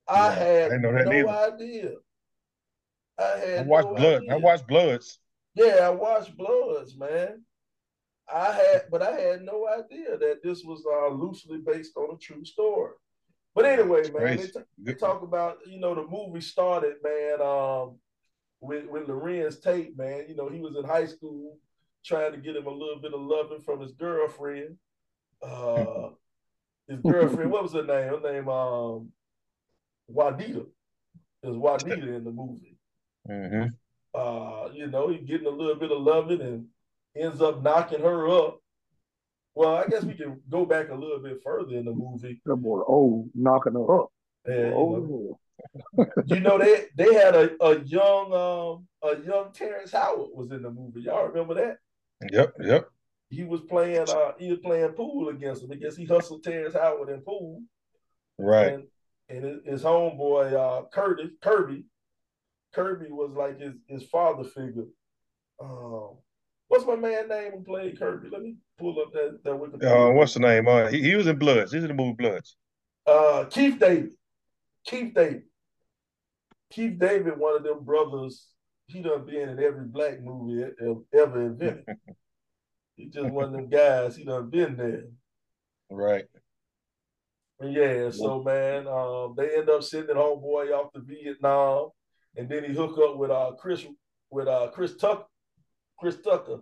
[0.08, 0.90] I yeah, had I no
[1.28, 1.94] idea.
[3.18, 4.22] I had I watched no Blood.
[4.22, 4.34] Idea.
[4.34, 5.18] I watched Bloods.
[5.54, 7.42] Yeah, I watched Bloods, man.
[8.32, 12.18] I had, but I had no idea that this was uh, loosely based on a
[12.18, 12.92] true story.
[13.54, 17.98] But anyway, man, they, t- they, talk about you know the movie started, man, um,
[18.60, 20.24] with with Larenz Tate, man.
[20.28, 21.58] You know he was in high school
[22.04, 24.76] trying to get him a little bit of loving from his girlfriend.
[25.40, 26.08] Uh,
[26.88, 28.08] his girlfriend, what was her name?
[28.08, 29.12] Her name um,
[30.06, 30.66] Juanita.
[31.42, 32.78] It was Juanita in the movie.
[33.28, 33.68] Mm-hmm.
[34.14, 36.66] Uh, you know, he's getting a little bit of loving and
[37.16, 38.60] ends up knocking her up.
[39.54, 42.40] Well, I guess we can go back a little bit further in the movie.
[42.44, 44.12] That boy, oh, knocking her up.
[44.44, 44.96] And, oh.
[44.96, 45.36] you,
[45.96, 50.50] know, you know, they they had a, a young um a young Terrence Howard was
[50.50, 51.02] in the movie.
[51.02, 51.78] Y'all remember that?
[52.32, 52.88] Yep, yep.
[53.30, 55.72] He was playing uh he was playing pool against him.
[55.72, 57.62] I guess he hustled Terrence Howard in pool.
[58.38, 58.74] Right.
[58.74, 58.84] And,
[59.28, 61.84] and his, homeboy uh Curtis Kirby
[62.74, 64.86] Kirby was like his his father figure.
[65.60, 66.16] Um,
[66.68, 68.28] What's my man name who played Kirby?
[68.30, 70.08] Let me pull up that that Wikipedia.
[70.08, 70.66] Uh, what's the name?
[70.66, 71.72] Uh, he, he was in Bloods.
[71.72, 72.56] He's in the movie Bloods.
[73.06, 74.10] Uh, Keith David.
[74.86, 75.42] Keith David.
[76.72, 78.48] Keith David, one of them brothers.
[78.86, 80.64] He done been in every black movie
[81.12, 81.84] ever invented.
[82.96, 84.16] he just one of them guys.
[84.16, 85.04] He done been there.
[85.90, 86.24] Right.
[87.62, 91.90] Yeah, so man, um, they end up sending homeboy off to Vietnam,
[92.36, 93.86] and then he hook up with uh Chris
[94.30, 95.24] with uh Chris Tucker.
[95.98, 96.58] Chris Tucker.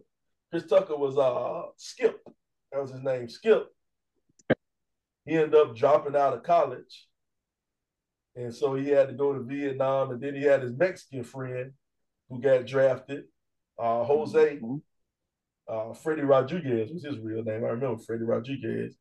[0.50, 2.20] Chris Tucker was uh Skip.
[2.70, 3.68] That was his name, Skip.
[5.24, 7.08] He ended up dropping out of college.
[8.34, 11.72] And so he had to go to Vietnam, and then he had his Mexican friend
[12.28, 13.24] who got drafted,
[13.78, 14.76] uh, Jose, mm-hmm.
[15.68, 17.64] uh, Freddie Rodriguez was his real name.
[17.64, 18.96] I remember Freddie Rodriguez.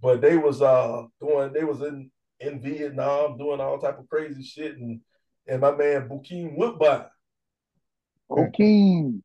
[0.00, 4.42] But they was uh going, they was in in Vietnam doing all type of crazy
[4.42, 5.00] shit, and
[5.46, 7.06] and my man Bokeem Woodbine.
[8.30, 9.22] Bokeem.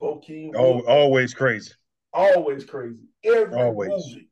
[0.00, 0.52] Bokeem.
[0.56, 1.72] Oh, always crazy.
[2.12, 3.04] Always crazy.
[3.24, 3.90] Every always.
[3.90, 4.28] movie.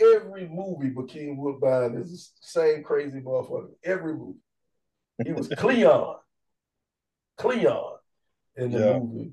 [0.00, 3.70] Every movie Bokeem Woodbine is the same crazy motherfucker.
[3.84, 4.38] Every movie.
[5.24, 6.16] He was Cleon.
[7.36, 7.98] Cleon
[8.56, 8.98] in the yeah.
[8.98, 9.32] movie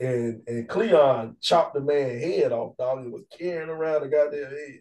[0.00, 3.04] and and Cleon chopped the man head off, dog.
[3.04, 4.80] He was carrying around the goddamn head.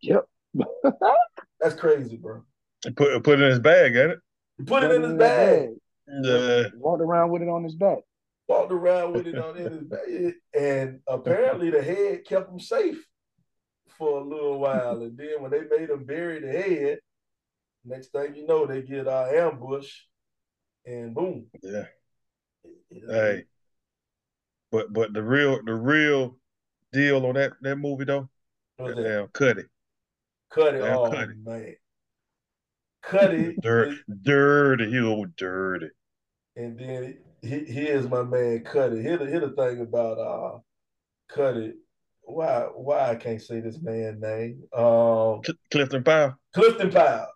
[0.00, 0.28] Yep.
[1.60, 2.42] That's crazy, bro.
[2.84, 4.18] He put put it in his bag, ain't it?
[4.58, 5.68] He put, put it in his bag.
[5.68, 6.24] bag.
[6.24, 6.64] Yeah.
[6.74, 7.98] Walked around with it on his back.
[8.48, 10.34] Walked around with it on his back.
[10.58, 13.06] And apparently the head kept him safe
[13.96, 15.00] for a little while.
[15.02, 16.98] And then when they made him bury the head,
[17.84, 19.90] next thing you know, they get uh, ambush
[20.84, 21.46] and boom.
[21.62, 21.86] Yeah.
[22.90, 23.44] Hey,
[24.72, 26.36] but but the real the real
[26.92, 28.28] deal on that that movie though,
[28.78, 29.64] damn Cutty.
[30.50, 31.34] Cutty, oh Cutty.
[31.44, 31.76] man.
[33.02, 33.56] Cutty.
[33.62, 35.88] dirty, dirty, he was dirty.
[36.56, 39.02] And then he, he is my man Cutty.
[39.02, 40.58] Here the here the thing about uh
[41.28, 41.74] Cutty.
[42.22, 44.62] Why why I can't say this man name?
[44.72, 46.36] Um Clifton Powell.
[46.54, 47.28] Clifton Powell.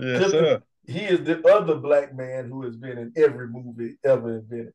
[0.00, 0.62] Yes, Clifton, sir.
[0.86, 4.72] He is the other black man who has been in every movie ever invented.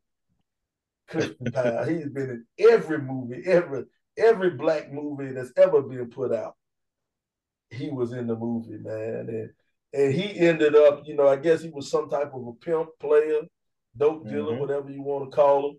[1.07, 1.85] Powell.
[1.85, 3.83] He's been in every movie, every
[4.17, 6.55] every black movie that's ever been put out.
[7.69, 9.49] He was in the movie, man, and
[9.93, 12.89] and he ended up, you know, I guess he was some type of a pimp
[12.99, 13.41] player,
[13.95, 14.59] dope dealer, mm-hmm.
[14.59, 15.77] whatever you want to call him.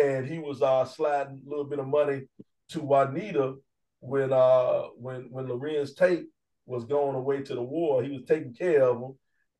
[0.00, 2.22] And he was uh, sliding a little bit of money
[2.70, 3.54] to Juanita
[4.00, 6.26] when uh when when Larenz Tate
[6.66, 8.02] was going away to the war.
[8.02, 9.18] He was taking care of him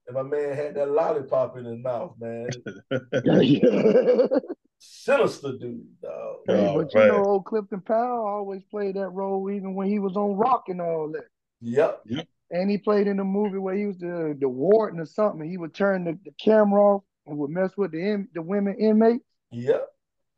[0.09, 2.49] and my man had that lollipop in his mouth, man.
[4.79, 6.37] Sinister dude, dog.
[6.47, 9.99] Hey, oh, but you know, old Clifton Powell always played that role even when he
[9.99, 11.25] was on rock and all that.
[11.61, 12.03] Yep.
[12.07, 12.27] Yep.
[12.51, 15.49] And he played in a movie where he was the, the warden or something.
[15.49, 19.25] He would turn the, the camera off and would mess with the the women inmates.
[19.51, 19.87] Yep.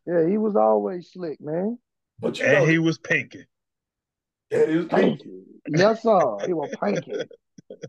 [0.06, 1.78] Yeah, he was always slick, man.
[2.18, 3.46] But you and know, he was pinky.
[4.50, 5.30] And he was pinky.
[5.68, 6.38] Yes, sir.
[6.46, 7.12] He was pinky.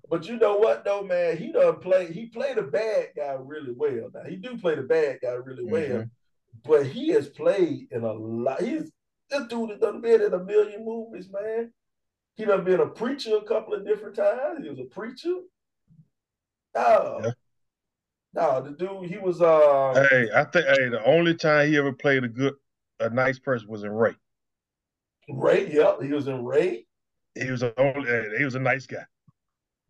[0.09, 1.37] But you know what though, man?
[1.37, 2.11] He done play.
[2.11, 4.09] He played a bad guy really well.
[4.13, 6.69] Now he do play the bad guy really well, mm-hmm.
[6.69, 8.61] but he has played in a lot.
[8.61, 8.91] He's
[9.29, 11.71] this dude has done been in a million movies, man.
[12.35, 14.63] He done been a preacher a couple of different times.
[14.63, 15.35] He was a preacher.
[16.75, 17.31] Oh, yeah.
[18.33, 19.41] no, the dude he was.
[19.41, 22.53] Uh, hey, I think hey, the only time he ever played a good,
[22.99, 24.15] a nice person was in Ray.
[25.29, 26.85] Ray, yep, he was in Ray.
[27.35, 29.05] He was a only, he was a nice guy.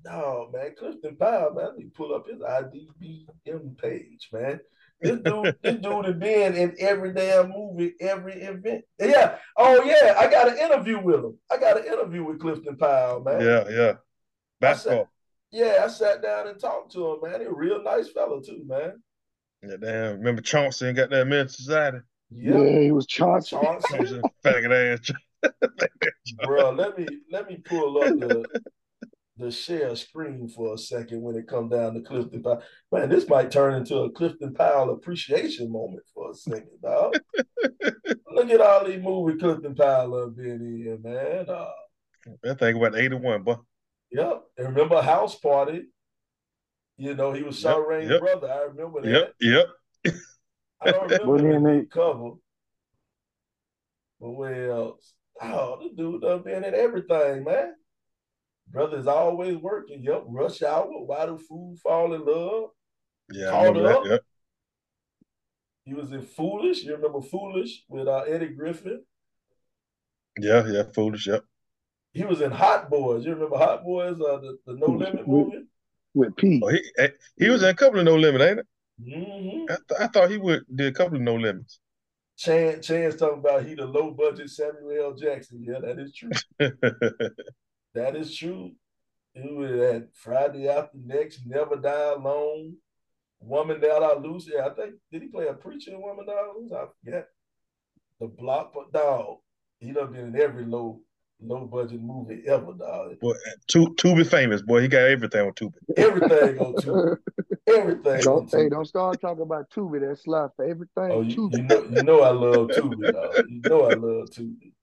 [0.05, 1.65] No, man, Clifton Powell, man.
[1.65, 4.59] Let me pull up his IDBM page, man.
[5.01, 8.83] This dude, this dude has been in every damn movie, every event.
[8.99, 9.37] Yeah.
[9.57, 11.37] Oh yeah, I got an interview with him.
[11.49, 13.41] I got an interview with Clifton Powell, man.
[13.41, 13.93] Yeah, yeah.
[14.59, 15.09] Basketball.
[15.51, 17.39] yeah, I sat down and talked to him, man.
[17.39, 19.01] He's a real nice fellow too, man.
[19.63, 20.17] Yeah, damn.
[20.19, 21.99] Remember Chauncey and got that Menace Society?
[22.29, 22.59] Yeah.
[22.59, 23.55] yeah, he was Chauncey.
[23.55, 24.21] Chauncey.
[24.45, 25.11] faggot ass.
[26.45, 28.45] Bro, let me let me pull up the
[29.41, 32.61] to share a screen for a second when it comes down to Clifton Powell.
[32.91, 37.17] Man, this might turn into a Clifton Powell appreciation moment for a second, dog.
[38.31, 41.45] Look at all these movies Clifton Powell have been in, man.
[41.49, 41.71] Uh,
[42.43, 43.55] that thing about 81, boy.
[44.11, 44.43] Yep.
[44.57, 45.83] And remember House Party?
[46.97, 48.19] You know, he was Shaw yep, yep.
[48.19, 48.51] brother.
[48.51, 49.33] I remember that.
[49.41, 49.67] Yep,
[50.05, 50.15] yep.
[50.81, 52.31] I don't remember the cover.
[54.19, 55.13] But where else?
[55.41, 57.73] Oh, the dude done been in everything, man.
[58.71, 60.03] Brother's always working.
[60.03, 60.23] Yep.
[60.27, 60.87] Rush hour.
[61.05, 62.69] Why do fools fall in love?
[63.31, 63.49] Yeah.
[63.49, 64.05] Called up.
[64.05, 64.23] Yep.
[65.83, 66.83] He was in Foolish.
[66.83, 69.03] You remember Foolish with uh, Eddie Griffin?
[70.39, 71.27] Yeah, yeah, Foolish.
[71.27, 71.43] Yep.
[72.13, 73.25] He was in Hot Boys.
[73.25, 74.15] You remember Hot Boys?
[74.21, 75.65] Uh, the, the No Limit movie
[76.13, 76.61] with Pete.
[76.63, 78.67] Oh, he eh, he was in a couple of No Limit, ain't it?
[79.01, 79.71] Mm-hmm.
[79.71, 81.79] I, th- I thought he would did a couple of No Limits.
[82.37, 85.13] Chan Chan's talking about he the low budget Samuel L.
[85.13, 85.63] Jackson.
[85.63, 86.31] Yeah, that is true.
[87.93, 88.71] That is true.
[89.33, 92.75] It was at Friday after next, Never Die Alone,
[93.39, 94.49] Woman Thou Art Loosed.
[94.53, 96.73] Yeah, I think did he play a preacher in Woman Thou Art Loosed?
[96.73, 97.27] I forget.
[98.19, 99.37] The block but dog.
[99.79, 101.01] He done been in every low
[101.41, 103.19] low budget movie ever, dog.
[103.19, 103.33] Boy,
[103.67, 104.81] Tu- Tubi famous, boy.
[104.81, 105.73] He got everything on Tubi.
[105.97, 107.17] Everything on Tubi.
[107.67, 108.69] Everything don't hey, Tubi.
[108.69, 110.01] don't start talking about Tubi.
[110.01, 111.11] That's Sly favorite thing.
[111.11, 111.57] Oh, you, Tubi.
[111.57, 113.45] you know, you know I love Tubi, dog.
[113.47, 114.73] You know I love Tubi.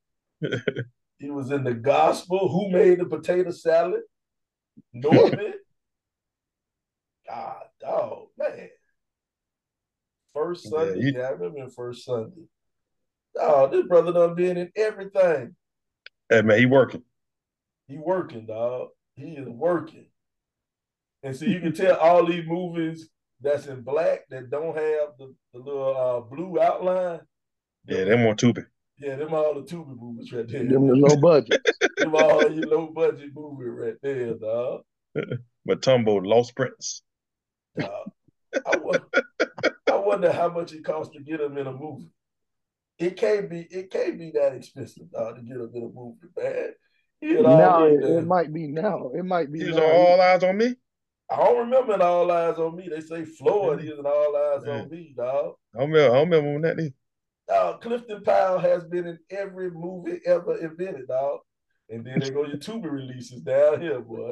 [1.18, 2.48] He was in the gospel.
[2.48, 4.02] Who made the potato salad?
[4.92, 5.54] Norman.
[7.28, 8.68] God, dog, man.
[10.32, 12.42] First Yeah, Sunday, you- yeah, I remember first Sunday.
[13.40, 15.54] Oh, this brother done been in everything.
[16.28, 17.02] Hey man, he working.
[17.86, 18.88] He working, dog.
[19.14, 20.06] He is working.
[21.22, 23.08] And so you can tell all these movies
[23.40, 27.20] that's in black that don't have the, the little uh, blue outline.
[27.86, 28.64] Yeah, them on Tubi.
[29.00, 30.64] Yeah, them all the Tubi movies right there.
[30.64, 31.64] Them the low budget.
[31.98, 34.82] them all your low budget movie right there, dog.
[35.68, 37.02] Matumbo, Lost Prince.
[37.78, 38.10] dog.
[38.66, 39.04] I, wonder,
[39.88, 42.10] I wonder how much it costs to get them in a movie.
[42.98, 43.60] It can't be.
[43.70, 46.72] It can't be that expensive, dog, to get them in a movie, man.
[47.20, 49.10] He had now it, it might be now.
[49.14, 49.82] It might be He now.
[49.84, 50.74] on All Eyez on Me.
[51.30, 52.88] I don't remember in All Eyez on Me.
[52.88, 54.80] They say Floyd is in All Eyes Yeah.
[54.80, 55.54] on Me, dog.
[55.76, 56.14] I don't remember.
[56.16, 56.90] I don't remember when that is.
[57.48, 61.40] Dog, Clifton Powell has been in every movie ever invented, dog.
[61.90, 64.30] And then they go your Tubi releases down here, boy.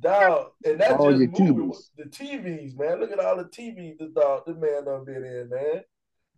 [0.00, 3.00] dog, and that's All just your movie, the TVs, man.
[3.00, 5.82] Look at all the TVs the dog, the man done been in, man.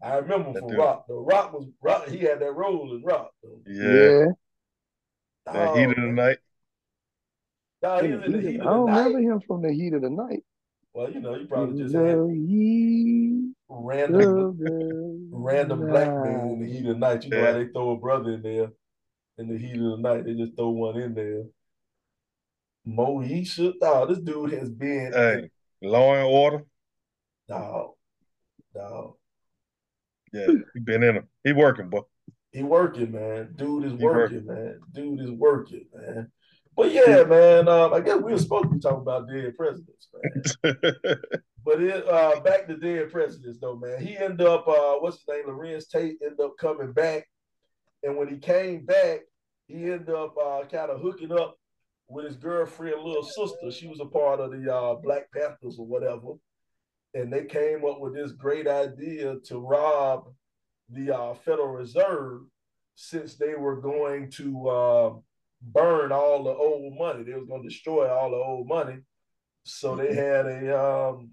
[0.03, 0.79] I remember That from dude.
[0.79, 1.07] Rock.
[1.09, 2.09] The Rock was Rock.
[2.09, 3.31] He had that role in Rock.
[3.43, 3.61] Though.
[3.67, 4.27] Yeah.
[4.27, 4.27] Yeah.
[5.53, 6.39] That heat of the night.
[7.83, 9.07] Dog, he In was the in the heat heat of- of I don't night.
[9.07, 10.45] remember him from the heat of the night.
[10.95, 14.59] Well, you know, you probably just had the heat random
[15.33, 17.25] random black man in the heat of the night.
[17.25, 17.53] You know Yeah.
[17.53, 18.69] how they throw a brother in there
[19.39, 20.25] in the heat of the night.
[20.25, 21.43] They just throw one in there.
[22.87, 25.51] Moesha, dog, this dude has been Hey,
[25.83, 26.65] Law and Order.
[27.49, 27.93] dog,
[28.75, 29.15] dog.
[30.33, 31.29] Yeah, he been in them.
[31.43, 32.03] He working, boy.
[32.53, 33.55] He working, man.
[33.57, 34.81] Dude is He working, man.
[34.93, 36.31] Dude is working, man.
[36.77, 37.69] But yeah, man.
[37.69, 40.09] Um, I guess we were supposed to be talking about dead presidents,
[40.63, 41.17] man.
[41.65, 44.05] But it uh back to dead presidents though, man.
[44.05, 45.47] He ended up uh what's his name?
[45.47, 47.27] Larenz Tate ended up coming back.
[48.03, 49.21] And when he came back,
[49.67, 51.57] he ended up uh kind of hooking up
[52.09, 53.71] with his girlfriend, little sister.
[53.71, 56.35] She was a part of the uh Black Panthers or whatever.
[57.15, 60.27] And they came up with this great idea to rob
[60.91, 62.43] the uh Federal Reserve
[62.95, 65.15] since they were going to uh
[65.73, 67.23] burn all the old money.
[67.25, 68.99] They was going to destroy all the old money.
[69.65, 71.31] So they had a um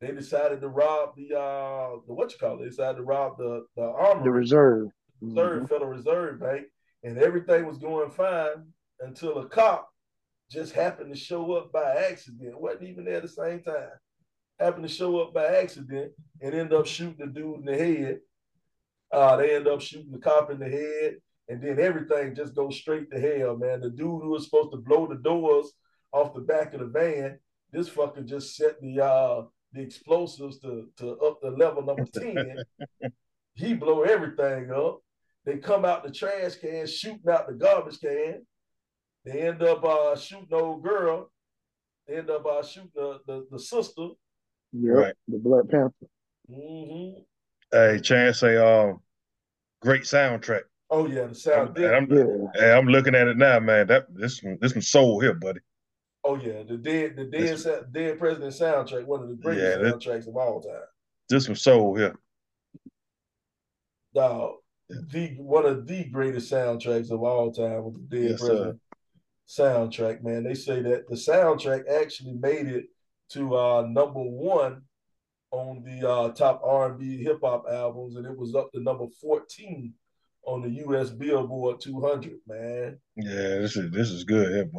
[0.00, 2.58] they decided to rob the uh the what you call it?
[2.62, 4.88] They decided to rob the the The armory reserve.
[5.20, 5.68] Reserve Mhm.
[5.68, 6.66] Federal Reserve Bank,
[7.02, 9.88] and everything was going fine until a cop
[10.48, 12.60] just happened to show up by accident.
[12.60, 13.90] wasn't even there at the same time.
[14.60, 18.20] Happened to show up by accident and end up shooting the dude in the head.
[19.10, 21.16] Uh, they end up shooting the cop in the head,
[21.48, 23.80] and then everything just goes straight to hell, man.
[23.80, 25.72] The dude who was supposed to blow the doors
[26.12, 27.38] off the back of the van,
[27.72, 29.42] this fucker just set the uh
[29.72, 32.56] the explosives to, to up to level number 10.
[33.54, 35.00] he blow everything up.
[35.44, 38.46] They come out the trash can, shooting out the garbage can.
[39.24, 41.30] They end up uh, shooting old girl.
[42.06, 44.08] They end up uh, shooting the, the, the sister.
[44.72, 44.94] Yep.
[44.94, 45.14] Right.
[45.28, 45.92] The Black Panther.
[46.50, 47.20] hmm
[47.72, 49.00] hey, Chance a um,
[49.80, 50.62] great soundtrack.
[50.90, 51.76] Oh yeah, the sound.
[51.76, 52.78] And I'm, Yeah.
[52.78, 53.86] I'm looking at it now, man.
[53.88, 55.60] That this this one soul here, buddy.
[56.24, 59.76] oh yeah, the dead the dead This- dead president soundtrack, one of the greatest Yeah,
[59.82, 60.82] that- soundtracks of all time.
[61.28, 62.16] This one soul here.
[64.14, 64.56] Dog,
[64.88, 68.46] the one of the greatest soundtracks of all time was the Dead Yes, sir.
[68.46, 68.80] President
[69.46, 70.22] soundtrack.
[70.22, 72.86] Man, they say that the soundtrack actually made it
[73.30, 74.82] to uh, number one
[75.50, 78.80] on the uh, top R and B hip hop albums, and it was up to
[78.80, 79.92] number fourteen
[80.48, 81.10] on the U.S.
[81.10, 82.38] Billboard 200.
[82.46, 84.70] Man, Yeah, this is this is good.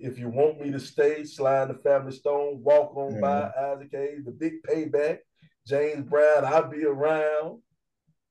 [0.00, 3.88] If you want me to stay, Sly and the Family Stone, walk on by, Isaac
[3.92, 5.18] Hayes, the Big Payback,
[5.66, 7.60] James Brown, I'll be around.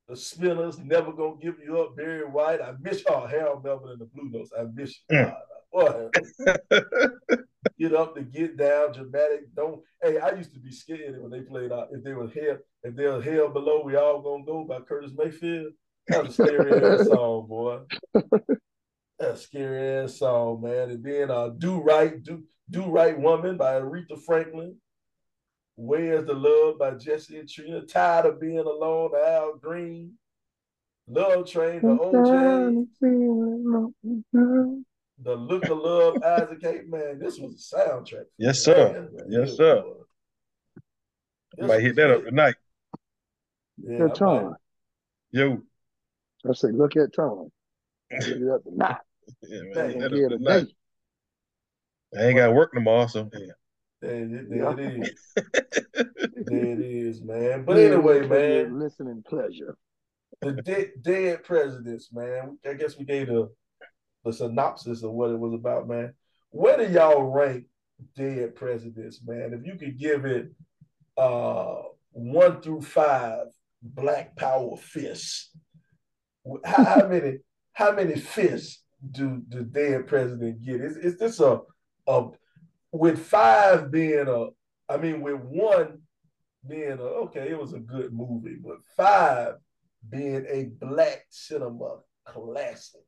[0.08, 1.98] The Spinners, never gonna give you up.
[1.98, 3.28] Barry White, I miss y'all.
[3.28, 5.18] Harold Melvin and the Blue Notes, I miss you.
[5.18, 5.36] Mm.
[5.74, 6.10] Boy,
[7.80, 9.54] get up to get down, dramatic.
[9.56, 9.82] Don't.
[10.02, 11.90] Hey, I used to be scared when they played out.
[11.92, 15.12] If they were hell, if they were hell below, we all gonna go by Curtis
[15.18, 15.74] Mayfield.
[16.08, 17.80] That was a scary ass song, boy.
[19.20, 20.90] That scary ass song, man.
[20.92, 24.76] And then uh, Do Right, Do Do Right Woman by Aretha Franklin.
[25.78, 27.82] Where's the Love by Jesse and Trina.
[27.86, 30.14] Tired of Being Alone, Al Green.
[31.08, 32.88] Love Train, the OJ.
[35.24, 36.84] The Look of Love, Isaac Hayes.
[36.88, 38.26] Man, this was a soundtrack.
[38.38, 38.92] Yes, sir.
[38.94, 39.82] Man, man, Yes, yeah, sir.
[39.82, 39.94] boy.
[41.58, 42.26] This Might hit was that up it.
[42.30, 42.56] tonight.
[43.78, 44.56] Yeah, I Good time.
[45.32, 45.62] Yo,
[46.50, 47.52] I say, look at time.
[48.12, 48.98] Get it up to nine.
[49.42, 49.74] Yeah, man.
[49.74, 50.68] Taking that care up of to the night.
[52.18, 53.40] I ain't got to work tomorrow, so yeah.
[54.02, 54.72] There, it- there Yeah.
[54.78, 55.34] it is.
[56.46, 57.66] There it is, man.
[57.66, 59.76] But Yeah, anyway, man, Listening pleasure.
[60.42, 62.58] the dead, dead presidents, man.
[62.66, 63.50] I guess we gave the
[64.24, 66.14] the synopsis of what it was about, man.
[66.50, 67.66] Where do y'all rank
[68.16, 69.54] dead presidents, man?
[69.54, 70.52] If you could give it
[71.18, 71.82] uh
[72.12, 73.48] one through five
[73.82, 75.52] black power fists,
[76.64, 77.38] how, how many
[77.74, 80.82] how many fists do the dead president get?
[80.82, 81.60] Is is this a
[82.08, 82.28] a
[82.92, 84.48] with five being a
[84.92, 86.02] I mean with one
[86.68, 89.56] being a okay, it was a good movie, but five
[90.10, 93.02] being a black cinema classic.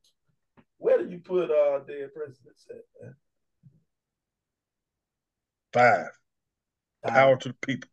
[0.78, 3.14] Where do you put uh Dead Presidents at, man?
[5.72, 6.10] Five.
[7.06, 7.90] Power to the people.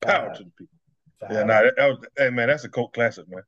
[0.00, 0.38] Power Five.
[0.38, 0.78] to the people.
[1.20, 1.30] Five.
[1.32, 3.42] Yeah, nah, that, that was, hey man, that's a cult classic, man.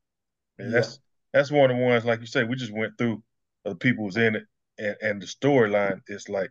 [0.59, 0.81] And Yeah.
[0.81, 0.99] That's
[1.33, 3.23] that's one of the ones, like you say, we just went through
[3.65, 4.45] the people who's in it,
[4.79, 6.51] and, and the storyline is like,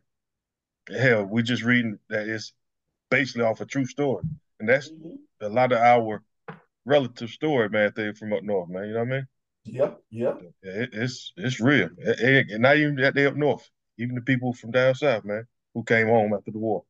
[0.90, 2.54] hell, we just reading that it's
[3.10, 4.24] basically off a true story,
[4.60, 5.18] and that's Mhm.
[5.42, 6.24] a lot of our
[6.86, 7.92] relative story, man.
[7.92, 8.88] Thing from up north, man.
[8.88, 9.28] You know what I mean?
[9.66, 10.34] Yeah, yeah.
[10.62, 14.16] Yeah, it, it's it's real, It- it- and not even that they up north, even
[14.16, 16.86] the people from down south, man, who came home after the war.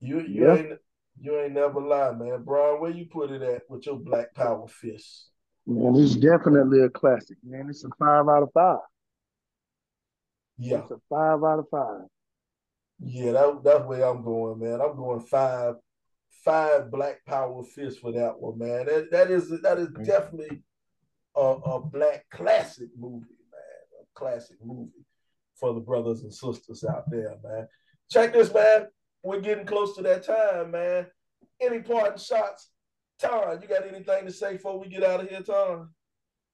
[0.00, 0.56] You you Yeah.
[0.56, 0.80] ain't
[1.20, 2.42] you ain't never lie, man.
[2.44, 5.30] Brian, where you put it at with your black power fist?
[5.70, 7.66] Man, it's definitely a classic, man.
[7.68, 8.78] It's a five out of five.
[10.56, 12.06] Yeah, It's a five out of five.
[13.00, 14.80] yeah, that, that's where I'm going, man.
[14.80, 15.74] I'm going five,
[16.42, 18.86] five black power fists for that one, man.
[18.86, 20.62] That that is that is definitely
[21.36, 24.00] a, a black classic movie, man.
[24.02, 25.04] A classic movie
[25.60, 27.68] for the brothers and sisters out there, man.
[28.10, 28.86] Check this, man.
[29.22, 31.06] We're getting close to that time, man.
[31.60, 32.70] Any parting shots?
[33.18, 35.90] Tom, you got anything to say before we get out of here, Tom?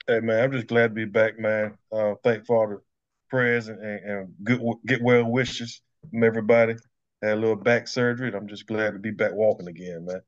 [0.07, 1.77] Hey man, I'm just glad to be back, man.
[1.93, 2.81] Uh, thank the
[3.29, 6.75] prayers and, and, and good get well wishes from everybody.
[7.23, 10.21] Had a little back surgery, and I'm just glad to be back walking again, man.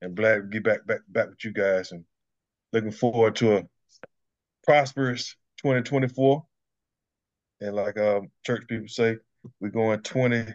[0.00, 2.04] And glad to be back back back with you guys, and
[2.72, 3.62] looking forward to a
[4.64, 6.44] prosperous 2024.
[7.60, 9.16] And like um, church people say,
[9.60, 10.54] we're going 20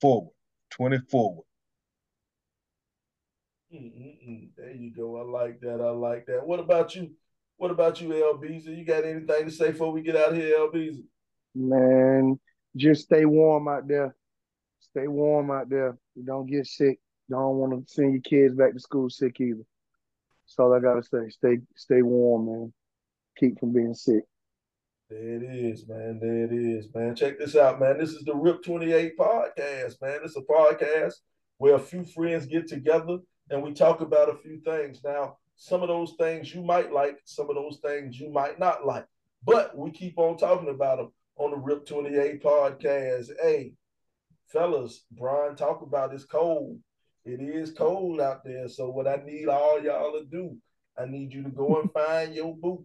[0.00, 0.30] forward,
[0.70, 1.44] 20 forward.
[3.74, 4.48] Mm-mm-mm.
[4.56, 5.16] There you go.
[5.16, 5.80] I like that.
[5.80, 6.46] I like that.
[6.46, 7.10] What about you?
[7.56, 8.76] What about you, LBZ?
[8.76, 11.02] You got anything to say before we get out of here, LBZ?
[11.54, 12.38] Man,
[12.76, 14.14] just stay warm out there.
[14.80, 15.96] Stay warm out there.
[16.14, 16.98] You don't get sick.
[17.30, 19.62] Don't want to send your kids back to school sick either.
[20.44, 21.30] That's all I gotta say.
[21.30, 22.72] Stay stay warm, man.
[23.38, 24.24] Keep from being sick.
[25.08, 26.18] There it is, man.
[26.20, 27.14] There it is, man.
[27.14, 27.98] Check this out, man.
[27.98, 30.20] This is the RIP 28 podcast, man.
[30.24, 31.14] It's a podcast
[31.58, 33.18] where a few friends get together
[33.52, 35.00] and we talk about a few things.
[35.04, 38.84] Now, some of those things you might like, some of those things you might not
[38.84, 39.06] like,
[39.44, 43.28] but we keep on talking about them on the RIP 28 podcast.
[43.40, 43.74] Hey,
[44.48, 46.78] fellas, Brian, talk about it's cold.
[47.24, 48.68] It is cold out there.
[48.68, 50.56] So, what I need all y'all to do,
[50.98, 52.84] I need you to go and find your boot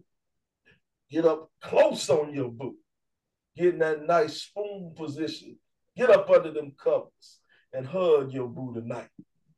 [1.10, 2.76] get up close on your boot,
[3.56, 5.56] get in that nice spoon position,
[5.96, 7.40] get up under them covers
[7.72, 9.08] and hug your boo tonight.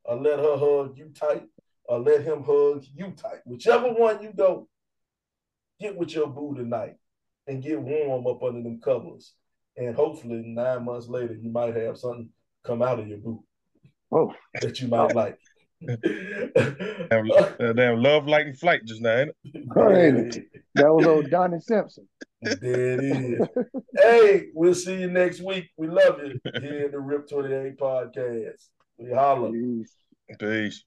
[0.05, 1.45] Or let her hug you tight,
[1.85, 3.41] or let him hug you tight.
[3.45, 4.69] Whichever one you go,
[5.81, 6.95] get with your boo tonight
[7.47, 9.35] and get warm up under them covers.
[9.77, 12.29] And hopefully, nine months later, you might have something
[12.65, 13.45] come out of your boo
[14.13, 15.39] Oh, that you might like.
[15.81, 19.55] Damn, uh, damn love, light, and flight just now, ain't it?
[19.55, 20.45] Ain't
[20.75, 22.07] that was old Donnie Simpson.
[22.43, 23.49] There it is.
[23.97, 25.71] hey, we'll see you next week.
[25.77, 28.68] We love you here in the RIP 28 podcast.
[29.01, 29.51] We holla.
[29.51, 29.91] Jeez.
[30.39, 30.85] Peace.